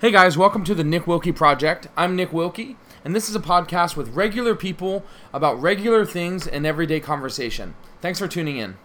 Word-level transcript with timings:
Hey 0.00 0.10
guys, 0.10 0.38
welcome 0.38 0.64
to 0.64 0.74
the 0.74 0.82
Nick 0.82 1.06
Wilkie 1.06 1.30
Project. 1.30 1.88
I'm 1.94 2.16
Nick 2.16 2.32
Wilkie, 2.32 2.78
and 3.04 3.14
this 3.14 3.28
is 3.28 3.36
a 3.36 3.38
podcast 3.38 3.96
with 3.96 4.08
regular 4.14 4.54
people 4.54 5.04
about 5.30 5.60
regular 5.60 6.06
things 6.06 6.46
and 6.46 6.64
everyday 6.64 7.00
conversation. 7.00 7.74
Thanks 8.00 8.18
for 8.18 8.26
tuning 8.26 8.56
in. 8.56 8.78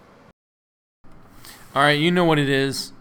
All 1.73 1.83
right, 1.83 1.97
you 1.97 2.11
know 2.11 2.25
what 2.25 2.37
it 2.37 2.49
is. 2.49 2.91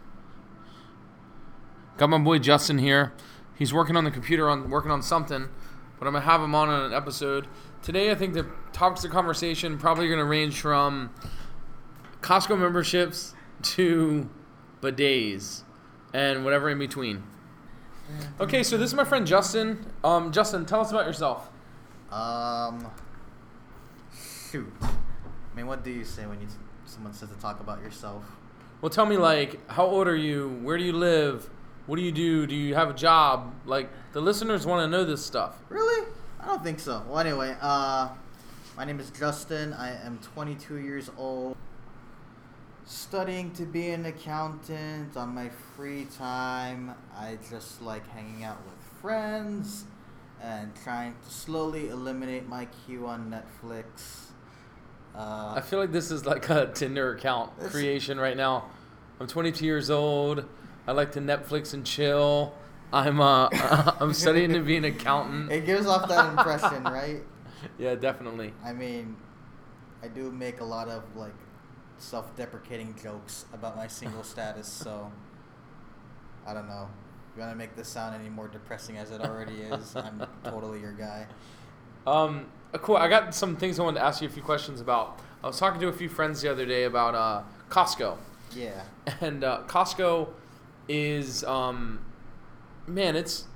Got 1.97 2.09
my 2.09 2.19
boy 2.19 2.39
Justin 2.39 2.79
here. 2.79 3.13
He's 3.57 3.75
working 3.75 3.97
on 3.97 4.05
the 4.05 4.13
computer 4.13 4.49
on 4.49 4.71
working 4.71 4.93
on 4.93 5.03
something, 5.03 5.49
but 5.99 6.07
I'm 6.07 6.13
gonna 6.13 6.25
have 6.25 6.41
him 6.41 6.55
on 6.55 6.69
in 6.69 6.81
an 6.83 6.93
episode. 6.93 7.49
Today, 7.83 8.13
I 8.13 8.15
think 8.15 8.35
the 8.35 8.47
topics 8.73 9.05
of 9.05 9.11
conversation 9.11 9.77
probably 9.77 10.09
gonna 10.09 10.25
range 10.25 10.61
from 10.61 11.13
Costco 12.21 12.61
memberships 12.61 13.35
to 13.63 14.31
bidets 14.81 15.65
and 16.13 16.45
whatever 16.45 16.71
in 16.71 16.79
between. 16.79 17.25
Okay, 18.41 18.63
so 18.63 18.77
this 18.77 18.91
is 18.91 18.95
my 18.95 19.05
friend 19.05 19.27
Justin. 19.27 19.85
Um, 20.03 20.33
Justin, 20.33 20.67
tell 20.67 20.81
us 20.81 20.91
about 20.91 21.07
yourself. 21.07 21.49
Um, 22.11 22.91
shoot. 24.51 24.73
I 24.83 25.57
mean, 25.57 25.67
what 25.67 25.85
do 25.85 25.91
you 25.91 26.05
say 26.05 26.27
when 26.27 26.41
you 26.41 26.49
someone 26.85 27.13
says 27.13 27.31
to 27.31 27.35
talk 27.37 27.61
about 27.61 27.81
yourself? 27.81 28.25
Well, 28.81 28.91
tell 28.91 29.07
me 29.07 29.17
like, 29.17 29.69
how 29.71 29.87
old 29.87 30.07
are 30.07 30.17
you? 30.17 30.61
Where 30.63 30.77
do 30.77 30.85
you 30.85 30.93
live? 30.93 31.49
What 31.87 31.97
do 31.97 32.03
you 32.03 32.13
do? 32.13 32.47
Do 32.47 32.55
you 32.55 32.75
have 32.75 32.91
a 32.91 32.95
job? 32.95 33.55
Like, 33.67 33.89
the 34.13 34.21
listeners 34.21 34.67
want 34.67 34.85
to 34.85 34.91
know 34.91 35.05
this 35.05 35.25
stuff. 35.25 35.57
Really? 35.69 36.07
I 36.41 36.47
don't 36.47 36.63
think 36.63 36.81
so. 36.81 37.03
Well, 37.09 37.19
anyway, 37.19 37.57
uh, 37.61 38.09
my 38.77 38.85
name 38.85 39.01
is 39.01 39.11
Justin. 39.11 39.73
I 39.73 39.95
am 40.05 40.19
22 40.35 40.77
years 40.77 41.11
old. 41.17 41.57
Studying 42.87 43.51
to 43.53 43.65
be 43.65 43.89
an 43.91 44.05
accountant 44.05 45.17
on 45.17 45.35
my 45.35 45.49
free 45.77 46.07
time. 46.19 46.95
I 47.17 47.39
just 47.51 47.81
like 47.81 48.07
hanging 48.11 48.45
out 48.45 48.59
with 48.65 48.75
friends 49.01 49.85
and 50.43 50.71
trying 50.83 51.15
to 51.27 51.31
slowly 51.33 51.89
eliminate 51.89 52.47
my 52.47 52.67
queue 52.67 53.07
on 53.07 53.31
Netflix. 53.31 54.27
Uh, 55.15 55.55
I 55.57 55.61
feel 55.63 55.79
like 55.79 55.93
this 55.93 56.11
is 56.11 56.27
like 56.27 56.51
a 56.51 56.67
Tinder 56.75 57.15
account 57.15 57.59
This- 57.59 57.71
creation 57.73 58.19
right 58.21 58.37
now. 58.37 58.67
I'm 59.19 59.29
22 59.29 59.65
years 59.65 59.89
old. 59.91 60.45
I 60.87 60.93
like 60.93 61.13
to 61.13 61.21
Netflix 61.21 61.73
and 61.73 61.87
chill. 61.87 62.53
I'm 62.93 63.19
uh, 63.21 63.49
I'm 64.01 64.13
studying 64.13 64.53
to 64.53 64.61
be 64.61 64.77
an 64.77 64.85
accountant. 64.85 65.51
it 65.51 65.65
gives 65.65 65.87
off 65.87 66.07
that 66.09 66.29
impression, 66.31 66.83
right? 66.85 67.23
Yeah, 67.79 67.95
definitely. 67.95 68.53
I 68.63 68.73
mean, 68.75 69.17
I 70.03 70.09
do 70.09 70.31
make 70.31 70.61
a 70.61 70.65
lot 70.65 70.89
of 70.89 71.03
like 71.17 71.33
self-deprecating 72.09 72.95
jokes 73.03 73.47
about 73.53 73.77
my 73.77 73.87
single 73.87 74.23
status, 74.35 74.69
so 74.69 75.11
I 76.47 76.55
don't 76.55 76.69
know. 76.69 76.89
If 77.31 77.37
you 77.37 77.41
want 77.41 77.53
to 77.53 77.59
make 77.59 77.75
this 77.75 77.89
sound 77.89 78.15
any 78.15 78.29
more 78.29 78.47
depressing 78.49 78.97
as 78.99 79.11
it 79.11 79.21
already 79.21 79.55
is, 79.63 79.97
I'm 79.97 80.25
totally 80.45 80.81
your 80.81 80.93
guy. 80.93 81.27
Um, 82.07 82.47
uh, 82.73 82.79
cool. 82.79 82.97
I 82.97 83.09
got 83.09 83.35
some 83.35 83.57
things 83.57 83.81
I 83.81 83.83
wanted 83.83 83.99
to 84.01 84.05
ask 84.05 84.23
you 84.23 84.29
a 84.29 84.31
few 84.31 84.43
questions 84.43 84.81
about. 84.81 85.19
I 85.43 85.47
was 85.47 85.59
talking 85.59 85.81
to 85.81 85.89
a 85.89 85.93
few 85.93 86.09
friends 86.09 86.41
the 86.43 86.51
other 86.51 86.65
day 86.67 86.85
about 86.85 87.15
uh, 87.15 87.43
Costco, 87.71 88.17
Yeah. 88.55 88.83
and 89.21 89.43
uh, 89.43 89.63
Costco 89.67 90.29
is, 90.89 91.43
um, 91.45 92.05
man, 92.87 93.17
it's. 93.17 93.47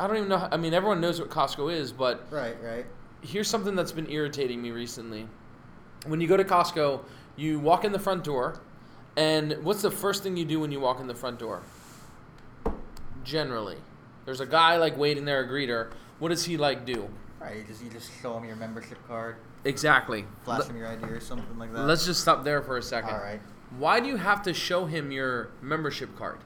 I 0.00 0.06
don't 0.06 0.16
even 0.16 0.28
know. 0.28 0.38
how- 0.38 0.48
I 0.52 0.56
mean, 0.56 0.74
everyone 0.74 1.00
knows 1.00 1.20
what 1.20 1.28
Costco 1.30 1.72
is, 1.72 1.90
but 1.92 2.26
Right, 2.30 2.56
right. 2.62 2.86
here's 3.22 3.48
something 3.48 3.74
that's 3.74 3.90
been 3.90 4.08
irritating 4.10 4.60
me 4.62 4.70
recently. 4.70 5.26
When 6.06 6.20
you 6.20 6.28
go 6.28 6.36
to 6.36 6.44
Costco, 6.44 7.00
you 7.38 7.58
walk 7.60 7.84
in 7.84 7.92
the 7.92 7.98
front 7.98 8.24
door, 8.24 8.60
and 9.16 9.56
what's 9.62 9.82
the 9.82 9.90
first 9.90 10.22
thing 10.22 10.36
you 10.36 10.44
do 10.44 10.60
when 10.60 10.72
you 10.72 10.80
walk 10.80 11.00
in 11.00 11.06
the 11.06 11.14
front 11.14 11.38
door? 11.38 11.62
Generally, 13.24 13.76
there's 14.24 14.40
a 14.40 14.46
guy 14.46 14.76
like 14.76 14.96
waiting 14.96 15.24
there, 15.24 15.40
a 15.44 15.48
greeter. 15.48 15.90
What 16.18 16.30
does 16.30 16.44
he 16.44 16.56
like 16.56 16.84
do? 16.84 17.08
Right, 17.40 17.56
you 17.58 17.62
just 17.64 17.82
you 17.84 17.90
just 17.90 18.10
show 18.20 18.36
him 18.36 18.44
your 18.44 18.56
membership 18.56 18.98
card, 19.06 19.36
Exactly. 19.64 20.24
flash 20.44 20.64
them 20.64 20.76
your 20.76 20.88
ID 20.88 21.04
or 21.04 21.20
something 21.20 21.58
like 21.58 21.72
that. 21.72 21.84
Let's 21.84 22.04
just 22.04 22.20
stop 22.20 22.42
there 22.42 22.62
for 22.62 22.76
a 22.78 22.82
second. 22.82 23.10
All 23.10 23.20
right. 23.20 23.40
Why 23.78 24.00
do 24.00 24.08
you 24.08 24.16
have 24.16 24.42
to 24.42 24.54
show 24.54 24.86
him 24.86 25.12
your 25.12 25.50
membership 25.60 26.16
card? 26.16 26.38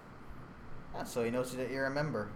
Yeah, 0.94 1.04
so 1.04 1.25
he 1.25 1.31
knows 1.31 1.54
that 1.56 1.70
you're 1.70 1.86
a 1.86 1.91
member. 1.91 2.28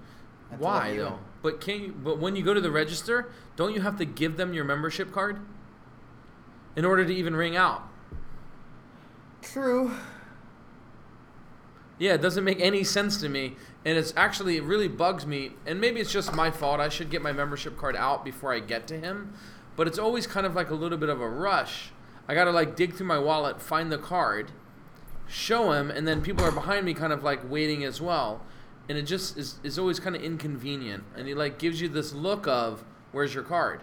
Why 0.58 0.96
though? 0.96 1.18
But 1.42 1.60
can 1.60 1.80
you, 1.82 1.92
but 1.92 2.18
when 2.18 2.36
you 2.36 2.42
go 2.42 2.54
to 2.54 2.60
the 2.60 2.70
register, 2.70 3.30
don't 3.56 3.74
you 3.74 3.80
have 3.80 3.98
to 3.98 4.04
give 4.04 4.36
them 4.36 4.54
your 4.54 4.64
membership 4.64 5.12
card 5.12 5.40
in 6.76 6.84
order 6.84 7.04
to 7.04 7.12
even 7.14 7.34
ring 7.36 7.56
out? 7.56 7.82
True. 9.52 9.92
Yeah, 11.98 12.14
it 12.14 12.20
doesn't 12.20 12.44
make 12.44 12.60
any 12.60 12.84
sense 12.84 13.20
to 13.20 13.28
me, 13.28 13.54
and 13.84 13.96
it's 13.96 14.12
actually 14.16 14.56
it 14.56 14.64
really 14.64 14.88
bugs 14.88 15.24
me. 15.24 15.52
And 15.64 15.80
maybe 15.80 16.00
it's 16.00 16.12
just 16.12 16.34
my 16.34 16.50
fault. 16.50 16.80
I 16.80 16.88
should 16.88 17.10
get 17.10 17.22
my 17.22 17.32
membership 17.32 17.78
card 17.78 17.96
out 17.96 18.24
before 18.24 18.52
I 18.52 18.58
get 18.58 18.86
to 18.88 18.98
him, 18.98 19.34
but 19.76 19.86
it's 19.86 19.98
always 19.98 20.26
kind 20.26 20.46
of 20.46 20.54
like 20.54 20.70
a 20.70 20.74
little 20.74 20.98
bit 20.98 21.08
of 21.08 21.20
a 21.20 21.28
rush. 21.28 21.92
I 22.28 22.34
gotta 22.34 22.50
like 22.50 22.74
dig 22.74 22.94
through 22.94 23.06
my 23.06 23.18
wallet, 23.18 23.62
find 23.62 23.90
the 23.90 23.98
card, 23.98 24.50
show 25.28 25.72
him, 25.72 25.90
and 25.90 26.06
then 26.08 26.22
people 26.22 26.44
are 26.44 26.52
behind 26.52 26.84
me, 26.84 26.92
kind 26.92 27.12
of 27.12 27.22
like 27.22 27.48
waiting 27.48 27.84
as 27.84 28.00
well. 28.00 28.44
And 28.88 28.98
it 28.98 29.02
just 29.02 29.38
is, 29.38 29.60
is 29.62 29.78
always 29.78 30.00
kind 30.00 30.16
of 30.16 30.22
inconvenient, 30.22 31.04
and 31.16 31.28
he 31.28 31.34
like 31.34 31.58
gives 31.58 31.80
you 31.80 31.88
this 31.88 32.12
look 32.12 32.48
of 32.48 32.84
where's 33.12 33.32
your 33.32 33.44
card. 33.44 33.82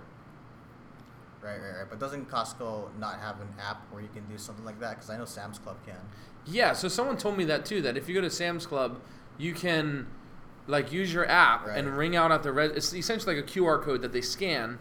Right, 1.44 1.60
right, 1.62 1.80
right. 1.80 1.90
But 1.90 2.00
doesn't 2.00 2.30
Costco 2.30 2.98
not 2.98 3.20
have 3.20 3.42
an 3.42 3.50
app 3.60 3.86
where 3.92 4.02
you 4.02 4.08
can 4.14 4.26
do 4.28 4.38
something 4.38 4.64
like 4.64 4.80
that? 4.80 4.92
Because 4.92 5.10
I 5.10 5.18
know 5.18 5.26
Sam's 5.26 5.60
Club 5.60 5.76
can. 5.86 5.98
Yeah, 6.46 6.74
so 6.74 6.88
someone 6.88 7.18
told 7.18 7.38
me 7.38 7.44
that 7.46 7.66
too. 7.66 7.82
That 7.82 7.98
if 7.98 8.08
you 8.08 8.16
go 8.16 8.22
to 8.22 8.30
Sam's 8.30 8.66
Club, 8.66 9.02
you 9.38 9.54
can 9.54 10.08
like 10.68 10.94
use 10.94 11.14
your 11.14 11.28
app 11.30 11.68
and 11.68 11.98
ring 11.98 12.16
out 12.16 12.32
at 12.32 12.44
the 12.44 12.54
red. 12.54 12.72
It's 12.72 12.94
essentially 12.94 13.36
like 13.36 13.44
a 13.44 13.48
QR 13.48 13.82
code 13.82 14.02
that 14.04 14.14
they 14.14 14.22
scan, 14.22 14.80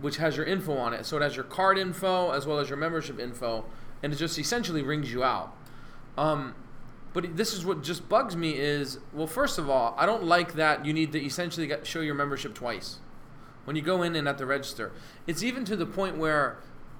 which 0.00 0.16
has 0.16 0.36
your 0.36 0.44
info 0.44 0.76
on 0.76 0.92
it. 0.92 1.06
So 1.06 1.16
it 1.16 1.22
has 1.22 1.36
your 1.36 1.44
card 1.44 1.78
info 1.78 2.32
as 2.32 2.46
well 2.46 2.58
as 2.58 2.68
your 2.68 2.78
membership 2.78 3.20
info, 3.20 3.64
and 4.02 4.12
it 4.12 4.16
just 4.16 4.38
essentially 4.40 4.82
rings 4.82 5.12
you 5.12 5.22
out. 5.22 5.56
Um, 6.18 6.56
but 7.12 7.36
this 7.36 7.54
is 7.54 7.64
what 7.64 7.82
just 7.82 8.08
bugs 8.08 8.36
me 8.36 8.58
is 8.58 8.98
well, 9.12 9.28
first 9.28 9.58
of 9.58 9.70
all, 9.70 9.94
I 9.96 10.04
don't 10.06 10.24
like 10.24 10.54
that 10.54 10.84
you 10.84 10.92
need 10.92 11.12
to 11.12 11.24
essentially 11.24 11.68
get, 11.68 11.86
show 11.86 12.00
your 12.00 12.16
membership 12.16 12.54
twice 12.54 12.98
when 13.70 13.76
you 13.76 13.82
go 13.82 14.02
in 14.02 14.16
and 14.16 14.26
at 14.26 14.36
the 14.36 14.44
register. 14.44 14.90
It's 15.28 15.44
even 15.44 15.64
to 15.66 15.76
the 15.76 15.86
point 15.86 16.16
where 16.16 16.58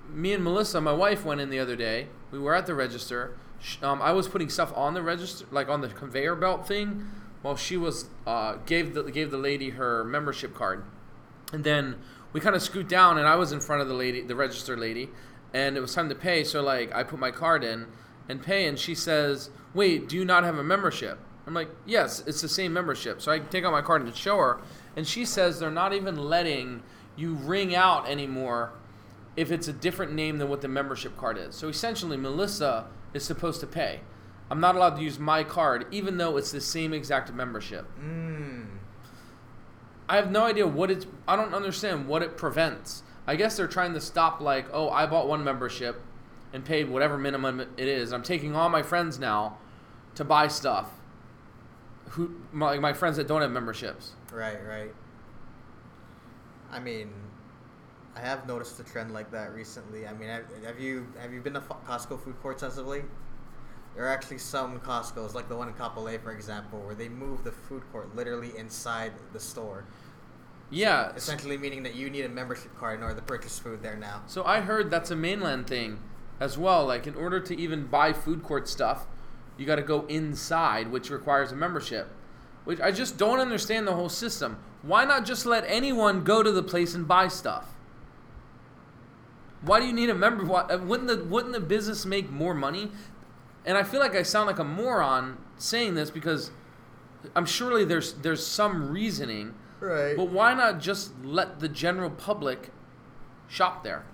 me 0.09 0.33
and 0.33 0.45
Melissa, 0.45 0.81
my 0.81 0.93
wife, 0.93 1.25
went 1.25 1.41
in 1.41 1.51
the 1.51 1.59
other 1.59 1.75
day. 1.75 2.07
We 2.31 2.39
were 2.39 2.55
at 2.55 2.67
the 2.67 2.77
register. 2.77 3.37
Um, 3.83 4.01
I 4.01 4.13
was 4.13 4.29
putting 4.29 4.49
stuff 4.49 4.73
on 4.77 4.95
the 4.95 5.03
register, 5.03 5.47
like 5.51 5.69
on 5.69 5.81
the 5.81 5.89
conveyor 5.89 6.37
belt 6.37 6.69
thing, 6.69 7.11
while 7.43 7.57
she 7.57 7.77
was 7.77 8.09
uh, 8.25 8.59
gave 8.67 8.95
the 8.95 9.03
gave 9.03 9.33
the 9.33 9.37
lady 9.37 9.71
her 9.71 10.05
membership 10.05 10.55
card, 10.55 10.85
and 11.53 11.65
then 11.65 11.97
we 12.33 12.39
kind 12.39 12.55
of 12.55 12.63
scoot 12.63 12.89
down, 12.89 13.19
and 13.19 13.27
I 13.27 13.35
was 13.35 13.51
in 13.51 13.59
front 13.59 13.83
of 13.83 13.89
the 13.89 13.95
lady, 13.95 14.21
the 14.21 14.37
register 14.37 14.77
lady, 14.77 15.11
and 15.53 15.77
it 15.77 15.81
was 15.81 15.93
time 15.93 16.09
to 16.09 16.15
pay. 16.15 16.45
So 16.45 16.63
like 16.63 16.95
I 16.95 17.03
put 17.03 17.19
my 17.19 17.33
card 17.33 17.65
in 17.65 17.89
and 18.29 18.41
pay, 18.41 18.69
and 18.69 18.79
she 18.79 18.95
says, 18.95 19.51
"Wait, 19.75 20.09
do 20.09 20.15
you 20.15 20.25
not 20.25 20.45
have 20.45 20.57
a 20.57 20.63
membership?" 20.63 21.19
I'm 21.49 21.55
like, 21.55 21.71
"Yes, 21.85 22.23
it's 22.29 22.41
the 22.41 22.49
same 22.49 22.73
membership." 22.73 23.21
So 23.21 23.33
I 23.33 23.41
take 23.41 23.65
out 23.65 23.73
my 23.73 23.83
card 23.83 24.03
and 24.03 24.15
show 24.15 24.37
her, 24.37 24.61
and 24.97 25.07
she 25.07 25.25
says 25.25 25.59
they're 25.59 25.71
not 25.71 25.93
even 25.93 26.17
letting 26.17 26.83
you 27.17 27.35
ring 27.35 27.75
out 27.75 28.09
anymore 28.09 28.73
if 29.37 29.51
it's 29.51 29.69
a 29.69 29.73
different 29.73 30.13
name 30.13 30.39
than 30.39 30.49
what 30.49 30.61
the 30.61 30.69
membership 30.69 31.17
card 31.17 31.39
is. 31.39 31.55
So 31.55 31.69
essentially, 31.69 32.17
Melissa 32.17 32.87
is 33.15 33.25
supposed 33.25 33.61
to 33.61 33.67
pay. 33.67 34.01
I'm 34.51 34.61
not 34.61 34.75
allowed 34.75 34.97
to 34.97 35.03
use 35.03 35.19
my 35.19 35.45
card, 35.45 35.87
even 35.91 36.19
though 36.19 36.37
it's 36.37 36.51
the 36.51 36.61
same 36.61 36.93
exact 36.93 37.33
membership. 37.33 37.87
Mmm. 38.01 38.67
I 40.09 40.17
have 40.17 40.31
no 40.31 40.45
idea 40.45 40.67
what 40.67 40.91
it's. 40.91 41.07
I 41.29 41.37
don't 41.37 41.55
understand 41.55 42.09
what 42.09 42.23
it 42.23 42.37
prevents. 42.37 43.05
I 43.29 43.37
guess 43.37 43.57
they're 43.57 43.69
trying 43.69 43.95
to 43.95 44.01
stop, 44.01 44.41
like, 44.41 44.67
oh, 44.73 44.91
I 44.91 45.07
bought 45.07 45.29
one 45.29 45.45
membership 45.45 46.03
and 46.53 46.65
paid 46.65 46.89
whatever 46.89 47.17
minimum 47.17 47.61
it 47.61 47.87
is. 47.87 48.13
I'm 48.13 48.25
taking 48.25 48.57
all 48.57 48.69
my 48.69 48.83
friends 48.83 49.21
now 49.21 49.59
to 50.17 50.25
buy 50.25 50.49
stuff. 50.49 50.91
Who, 52.11 52.35
my, 52.53 52.67
like 52.67 52.81
my 52.81 52.93
friends 52.93 53.17
that 53.17 53.29
don't 53.29 53.41
have 53.41 53.51
memberships. 53.51 54.13
Right, 54.33 54.59
right. 54.67 54.93
I 56.71 56.79
mean, 56.79 57.11
I 58.17 58.21
have 58.21 58.47
noticed 58.47 58.79
a 58.81 58.85
trend 58.85 59.13
like 59.13 59.31
that 59.31 59.53
recently. 59.55 60.07
I 60.07 60.13
mean, 60.13 60.29
have, 60.29 60.45
have 60.65 60.81
you 60.81 61.07
have 61.21 61.33
you 61.33 61.41
been 61.41 61.55
to 61.55 61.61
Costco 61.61 62.23
food 62.23 62.41
courts 62.43 62.63
as 62.63 62.79
of 62.79 62.87
late? 62.87 63.05
There 63.95 64.05
are 64.05 64.09
actually 64.09 64.39
some 64.39 64.81
Costco's, 64.81 65.35
like 65.35 65.49
the 65.49 65.57
one 65.57 65.69
in 65.69 65.75
Kapolei, 65.75 66.21
for 66.21 66.33
example, 66.33 66.81
where 66.81 66.95
they 66.95 67.09
move 67.09 67.43
the 67.43 67.51
food 67.51 67.83
court 67.91 68.15
literally 68.15 68.57
inside 68.57 69.13
the 69.33 69.41
store. 69.41 69.85
Yeah. 70.71 71.13
Essentially 71.17 71.59
meaning 71.59 71.83
that 71.83 71.97
you 71.97 72.09
need 72.09 72.25
a 72.25 72.29
membership 72.29 72.77
card 72.79 72.99
in 72.99 73.03
order 73.03 73.17
to 73.17 73.23
purchase 73.23 73.59
food 73.59 73.83
there 73.83 73.97
now. 73.97 74.23
So 74.27 74.45
I 74.45 74.61
heard 74.61 74.91
that's 74.91 75.11
a 75.11 75.17
mainland 75.17 75.67
thing 75.67 75.99
as 76.39 76.57
well. 76.57 76.87
Like 76.87 77.07
in 77.07 77.17
order 77.17 77.41
to 77.41 77.57
even 77.57 77.87
buy 77.87 78.13
food 78.13 78.45
court 78.45 78.69
stuff, 78.69 79.07
you 79.61 79.67
got 79.67 79.77
to 79.77 79.83
go 79.83 80.07
inside, 80.07 80.91
which 80.91 81.11
requires 81.11 81.53
a 81.53 81.57
membership. 81.57 82.09
Which 82.65 82.81
I 82.81 82.91
just 82.91 83.19
don't 83.19 83.39
understand 83.41 83.87
the 83.87 83.93
whole 83.95 84.09
system. 84.09 84.59
Why 84.83 85.05
not 85.05 85.25
just 85.27 85.45
let 85.45 85.65
anyone 85.67 86.25
go 86.25 86.43
to 86.43 86.51
the 86.51 86.63
place 86.63 86.95
and 86.95 87.07
buy 87.07 87.29
stuff? 87.29 87.67
Why 89.63 89.81
do 89.81 89.87
you 89.87 89.93
need 89.93 90.09
a 90.09 90.15
member? 90.15 90.45
Why, 90.45 90.63
uh, 90.63 90.79
wouldn't 90.79 91.09
the 91.09 91.23
wouldn't 91.25 91.53
the 91.53 91.61
business 91.61 92.07
make 92.07 92.31
more 92.31 92.55
money? 92.55 92.91
And 93.67 93.77
I 93.77 93.83
feel 93.83 94.01
like 94.01 94.15
I 94.15 94.23
sound 94.23 94.47
like 94.47 94.59
a 94.59 94.65
moron 94.65 95.37
saying 95.59 95.95
this 95.95 96.11
because 96.11 96.51
I'm 97.37 97.45
surely 97.45 97.85
there's 97.85 98.15
there's 98.15 98.47
some 98.47 98.91
reasoning, 98.91 99.55
Right. 99.81 100.17
but 100.17 100.29
why 100.31 100.55
not 100.55 100.81
just 100.81 101.13
let 101.23 101.61
the 101.61 101.69
general 101.69 102.09
public 102.11 102.71
shop 103.49 103.85
there? 103.85 104.05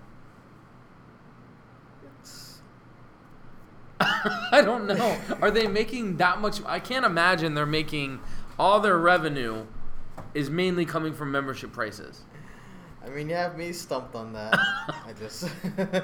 I 4.52 4.62
don't 4.62 4.86
know. 4.86 5.18
Are 5.40 5.50
they 5.50 5.66
making 5.66 6.16
that 6.18 6.40
much? 6.40 6.60
I 6.64 6.80
can't 6.80 7.04
imagine 7.04 7.54
they're 7.54 7.66
making 7.66 8.20
all 8.58 8.80
their 8.80 8.98
revenue 8.98 9.66
is 10.34 10.50
mainly 10.50 10.84
coming 10.84 11.12
from 11.14 11.30
membership 11.30 11.72
prices. 11.72 12.22
I 13.04 13.08
mean, 13.08 13.28
you 13.28 13.36
have 13.36 13.56
me 13.56 13.72
stumped 13.72 14.14
on 14.16 14.32
that. 14.32 14.54
I 14.54 15.12
just. 15.18 15.48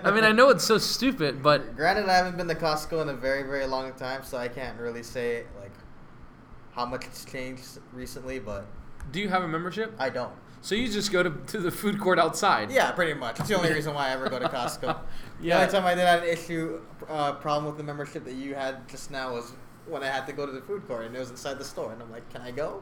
I 0.05 0.11
mean, 0.13 0.25
I 0.25 0.31
know 0.31 0.51
it's 0.51 0.65
so 0.65 0.79
stupid, 0.79 1.43
but 1.43 1.77
Granted, 1.77 2.09
I 2.09 2.17
haven't 2.17 2.37
been 2.37 2.49
to 2.49 2.55
Costco 2.55 3.03
in 3.03 3.09
a 3.09 3.15
very, 3.15 3.43
very 3.43 3.67
long 3.67 3.93
time, 3.95 4.23
so 4.23 4.39
I 4.39 4.49
can't 4.49 4.79
really 4.79 5.03
say 5.03 5.45
like 5.61 5.73
how 6.73 6.87
much 6.87 7.05
it's 7.05 7.25
changed 7.25 7.79
recently, 7.93 8.39
but 8.39 8.67
do 9.11 9.21
you 9.21 9.29
have 9.29 9.43
a 9.43 9.49
membership? 9.49 9.93
I 9.99 10.11
don't. 10.11 10.33
So 10.63 10.77
you 10.77 10.89
just 10.89 11.11
go 11.13 11.25
to, 11.25 11.31
to 11.49 11.59
the 11.59 11.73
food 11.73 12.01
court 12.01 12.19
outside. 12.21 12.71
Yeah, 12.71 12.93
pretty 12.93 13.15
much. 13.15 13.41
It's 13.41 13.49
the 13.49 13.57
only 13.57 13.73
reason 13.73 13.95
why 13.95 14.09
I 14.09 14.11
ever 14.13 14.29
go 14.31 14.39
to 14.39 14.49
Costco. 14.49 14.97
Yeah. 15.41 15.57
The 15.57 15.63
only 15.63 15.73
time 15.73 15.87
I 15.87 15.95
did 15.97 16.07
have 16.07 16.23
an 16.23 16.29
issue, 16.29 16.81
uh, 17.09 17.33
problem 17.33 17.65
with 17.65 17.77
the 17.77 17.83
membership 17.83 18.25
that 18.27 18.35
you 18.35 18.55
had 18.55 18.89
just 18.89 19.11
now 19.11 19.33
was 19.33 19.53
when 19.89 20.05
I 20.05 20.07
had 20.07 20.25
to 20.29 20.33
go 20.33 20.47
to 20.47 20.53
the 20.53 20.61
food 20.61 20.87
court 20.87 21.05
and 21.05 21.17
it 21.17 21.19
was 21.19 21.31
inside 21.31 21.59
the 21.59 21.65
store, 21.65 21.93
and 21.93 22.01
I'm 22.01 22.13
like, 22.13 22.29
"Can 22.33 22.43
I 22.43 22.53
go?" 22.53 22.81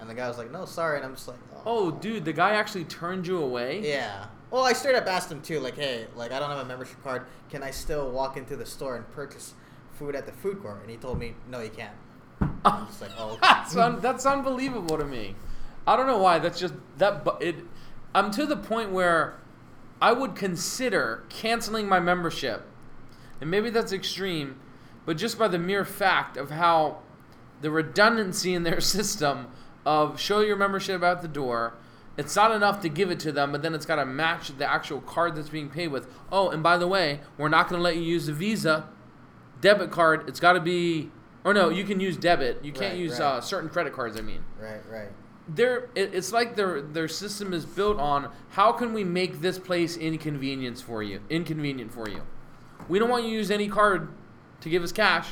And 0.00 0.10
the 0.10 0.14
guy 0.14 0.26
was 0.26 0.36
like, 0.36 0.50
"No, 0.50 0.64
sorry," 0.64 0.96
and 0.96 1.06
I'm 1.06 1.14
just 1.14 1.28
like, 1.28 1.36
Oh, 1.54 1.62
oh 1.66 1.90
dude, 1.92 2.24
the 2.24 2.32
guy 2.32 2.54
actually 2.54 2.82
turned 2.84 3.28
you 3.28 3.40
away. 3.40 3.80
Yeah. 3.88 4.26
Well, 4.50 4.64
I 4.64 4.72
straight 4.72 4.96
up 4.96 5.06
asked 5.06 5.30
him 5.30 5.40
too, 5.40 5.60
like, 5.60 5.76
"Hey, 5.76 6.08
like, 6.16 6.32
I 6.32 6.40
don't 6.40 6.50
have 6.50 6.58
a 6.58 6.64
membership 6.64 7.00
card. 7.04 7.26
Can 7.48 7.62
I 7.62 7.70
still 7.70 8.10
walk 8.10 8.36
into 8.36 8.56
the 8.56 8.66
store 8.66 8.96
and 8.96 9.08
purchase 9.12 9.54
food 9.92 10.16
at 10.16 10.26
the 10.26 10.32
food 10.32 10.60
court?" 10.60 10.80
And 10.80 10.90
he 10.90 10.96
told 10.96 11.16
me, 11.16 11.36
"No, 11.48 11.60
you 11.60 11.70
can't." 11.70 11.94
I'm 12.64 12.88
just 12.88 13.00
like, 13.00 13.12
"Oh." 13.16 13.38
that's 13.40 13.76
un- 13.76 14.00
that's 14.00 14.26
unbelievable 14.26 14.98
to 14.98 15.04
me. 15.04 15.36
I 15.86 15.96
don't 15.96 16.06
know 16.06 16.18
why. 16.18 16.38
That's 16.38 16.58
just 16.58 16.74
that. 16.98 17.24
bu- 17.24 17.38
It. 17.40 17.56
I'm 18.14 18.30
to 18.32 18.44
the 18.46 18.56
point 18.56 18.90
where 18.90 19.34
I 20.02 20.12
would 20.12 20.34
consider 20.34 21.24
canceling 21.28 21.88
my 21.88 22.00
membership, 22.00 22.62
and 23.40 23.50
maybe 23.50 23.70
that's 23.70 23.92
extreme, 23.92 24.58
but 25.06 25.16
just 25.16 25.38
by 25.38 25.48
the 25.48 25.58
mere 25.58 25.84
fact 25.84 26.36
of 26.36 26.50
how 26.50 26.98
the 27.60 27.70
redundancy 27.70 28.54
in 28.54 28.62
their 28.64 28.80
system 28.96 29.48
of 29.86 30.20
show 30.20 30.40
your 30.40 30.56
membership 30.56 31.02
at 31.02 31.22
the 31.22 31.28
door. 31.28 31.74
It's 32.16 32.36
not 32.36 32.50
enough 32.50 32.80
to 32.82 32.88
give 32.90 33.10
it 33.10 33.18
to 33.20 33.32
them, 33.32 33.50
but 33.52 33.62
then 33.62 33.72
it's 33.74 33.86
got 33.86 33.96
to 33.96 34.04
match 34.04 34.48
the 34.58 34.68
actual 34.70 35.00
card 35.00 35.36
that's 35.36 35.48
being 35.48 35.70
paid 35.70 35.88
with. 35.88 36.06
Oh, 36.30 36.50
and 36.50 36.62
by 36.62 36.76
the 36.76 36.86
way, 36.88 37.20
we're 37.38 37.48
not 37.48 37.68
going 37.68 37.78
to 37.78 37.82
let 37.82 37.96
you 37.96 38.02
use 38.02 38.28
a 38.28 38.32
Visa 38.34 38.88
debit 39.62 39.90
card. 39.90 40.28
It's 40.28 40.40
got 40.40 40.52
to 40.54 40.60
be, 40.60 41.10
or 41.44 41.54
no, 41.54 41.70
you 41.70 41.84
can 41.84 41.98
use 41.98 42.18
debit. 42.18 42.62
You 42.62 42.72
can't 42.72 42.92
Right, 42.94 43.00
use 43.00 43.12
right. 43.12 43.20
Uh, 43.22 43.40
certain 43.40 43.70
credit 43.70 43.94
cards. 43.94 44.18
I 44.18 44.20
mean, 44.22 44.44
right, 44.60 44.80
right. 44.90 45.08
Their 45.54 45.88
it, 45.94 46.14
it's 46.14 46.32
like 46.32 46.56
their 46.56 46.80
their 46.80 47.08
system 47.08 47.52
is 47.52 47.64
built 47.64 47.98
on 47.98 48.30
how 48.50 48.72
can 48.72 48.92
we 48.92 49.04
make 49.04 49.40
this 49.40 49.58
place 49.58 49.96
inconvenience 49.96 50.80
for 50.80 51.02
you, 51.02 51.20
inconvenient 51.28 51.92
for 51.92 52.08
you. 52.08 52.22
We 52.88 52.98
don't 52.98 53.08
want 53.08 53.24
you 53.24 53.30
to 53.30 53.36
use 53.36 53.50
any 53.50 53.68
card 53.68 54.08
to 54.60 54.68
give 54.68 54.82
us 54.82 54.92
cash. 54.92 55.28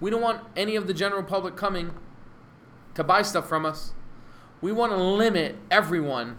We 0.00 0.10
don't 0.10 0.22
want 0.22 0.42
any 0.56 0.76
of 0.76 0.86
the 0.86 0.94
general 0.94 1.22
public 1.22 1.56
coming 1.56 1.92
to 2.94 3.04
buy 3.04 3.22
stuff 3.22 3.48
from 3.48 3.66
us. 3.66 3.92
We 4.60 4.72
want 4.72 4.92
to 4.92 4.98
limit 4.98 5.56
everyone 5.70 6.36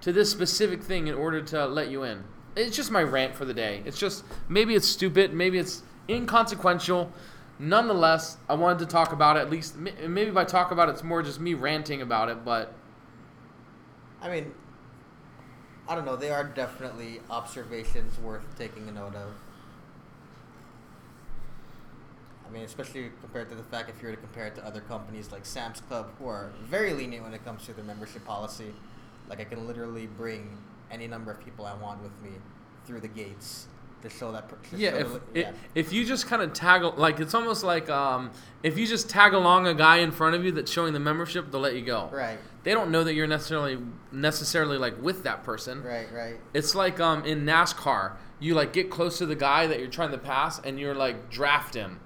to 0.00 0.12
this 0.12 0.30
specific 0.30 0.82
thing 0.82 1.06
in 1.06 1.14
order 1.14 1.42
to 1.42 1.66
let 1.66 1.90
you 1.90 2.02
in. 2.02 2.24
It's 2.56 2.76
just 2.76 2.90
my 2.90 3.02
rant 3.02 3.34
for 3.34 3.44
the 3.44 3.54
day. 3.54 3.82
It's 3.84 3.98
just 3.98 4.24
maybe 4.48 4.74
it's 4.74 4.88
stupid, 4.88 5.32
maybe 5.32 5.58
it's 5.58 5.82
inconsequential. 6.08 7.12
Nonetheless, 7.58 8.36
I 8.48 8.54
wanted 8.54 8.78
to 8.80 8.86
talk 8.86 9.12
about 9.12 9.36
it. 9.36 9.40
At 9.40 9.50
least 9.50 9.76
maybe 9.76 10.30
by 10.30 10.44
talk 10.44 10.70
about 10.70 10.88
it, 10.88 10.92
it's 10.92 11.02
more 11.02 11.22
just 11.22 11.40
me 11.40 11.54
ranting 11.54 12.00
about 12.00 12.28
it. 12.28 12.44
But 12.44 12.72
I 14.22 14.28
mean, 14.28 14.52
I 15.88 15.94
don't 15.94 16.04
know. 16.04 16.16
They 16.16 16.30
are 16.30 16.44
definitely 16.44 17.20
observations 17.30 18.18
worth 18.18 18.44
taking 18.56 18.88
a 18.88 18.92
note 18.92 19.16
of. 19.16 19.32
I 22.46 22.50
mean, 22.50 22.62
especially 22.62 23.10
compared 23.20 23.50
to 23.50 23.56
the 23.56 23.62
fact 23.64 23.90
if 23.90 24.00
you 24.00 24.08
were 24.08 24.14
to 24.14 24.20
compare 24.20 24.46
it 24.46 24.54
to 24.54 24.64
other 24.64 24.80
companies 24.80 25.32
like 25.32 25.44
Sam's 25.44 25.80
Club, 25.80 26.10
who 26.18 26.28
are 26.28 26.52
very 26.62 26.94
lenient 26.94 27.24
when 27.24 27.34
it 27.34 27.44
comes 27.44 27.66
to 27.66 27.74
their 27.74 27.84
membership 27.84 28.24
policy. 28.24 28.72
Like, 29.28 29.40
I 29.40 29.44
can 29.44 29.66
literally 29.66 30.06
bring 30.06 30.56
any 30.90 31.06
number 31.06 31.30
of 31.30 31.44
people 31.44 31.66
I 31.66 31.74
want 31.74 32.02
with 32.02 32.18
me 32.22 32.30
through 32.86 33.00
the 33.00 33.08
gates 33.08 33.66
to 34.02 34.10
show 34.10 34.32
that. 34.32 34.48
to 34.48 34.76
yeah, 34.76 34.90
show 34.90 34.96
if 34.96 35.12
the- 35.34 35.40
it, 35.40 35.54
if 35.74 35.92
you 35.92 36.04
just 36.04 36.26
kind 36.26 36.42
of 36.42 36.52
tag 36.52 36.82
like 36.98 37.20
it's 37.20 37.34
almost 37.34 37.64
like 37.64 37.88
um, 37.90 38.30
if 38.62 38.78
you 38.78 38.86
just 38.86 39.08
tag 39.10 39.34
along 39.34 39.66
a 39.66 39.74
guy 39.74 39.98
in 39.98 40.10
front 40.12 40.34
of 40.34 40.44
you 40.44 40.52
that's 40.52 40.70
showing 40.70 40.92
the 40.92 41.00
membership, 41.00 41.50
they'll 41.50 41.60
let 41.60 41.74
you 41.74 41.82
go. 41.82 42.08
Right, 42.12 42.38
They 42.64 42.72
don't 42.72 42.90
know 42.90 43.04
that 43.04 43.14
you're 43.14 43.26
necessarily 43.26 43.78
necessarily 44.12 44.78
like 44.78 45.00
with 45.02 45.22
that 45.24 45.44
person. 45.44 45.82
right, 45.82 46.06
right. 46.12 46.36
It's 46.54 46.74
like 46.74 47.00
um 47.00 47.24
in 47.24 47.44
NASCAR, 47.44 48.12
you 48.40 48.54
like 48.54 48.72
get 48.72 48.90
close 48.90 49.18
to 49.18 49.26
the 49.26 49.36
guy 49.36 49.66
that 49.66 49.78
you're 49.80 49.88
trying 49.90 50.10
to 50.12 50.18
pass 50.18 50.60
and 50.60 50.78
you're 50.78 50.94
like 50.94 51.30
draft 51.30 51.74
him. 51.74 52.00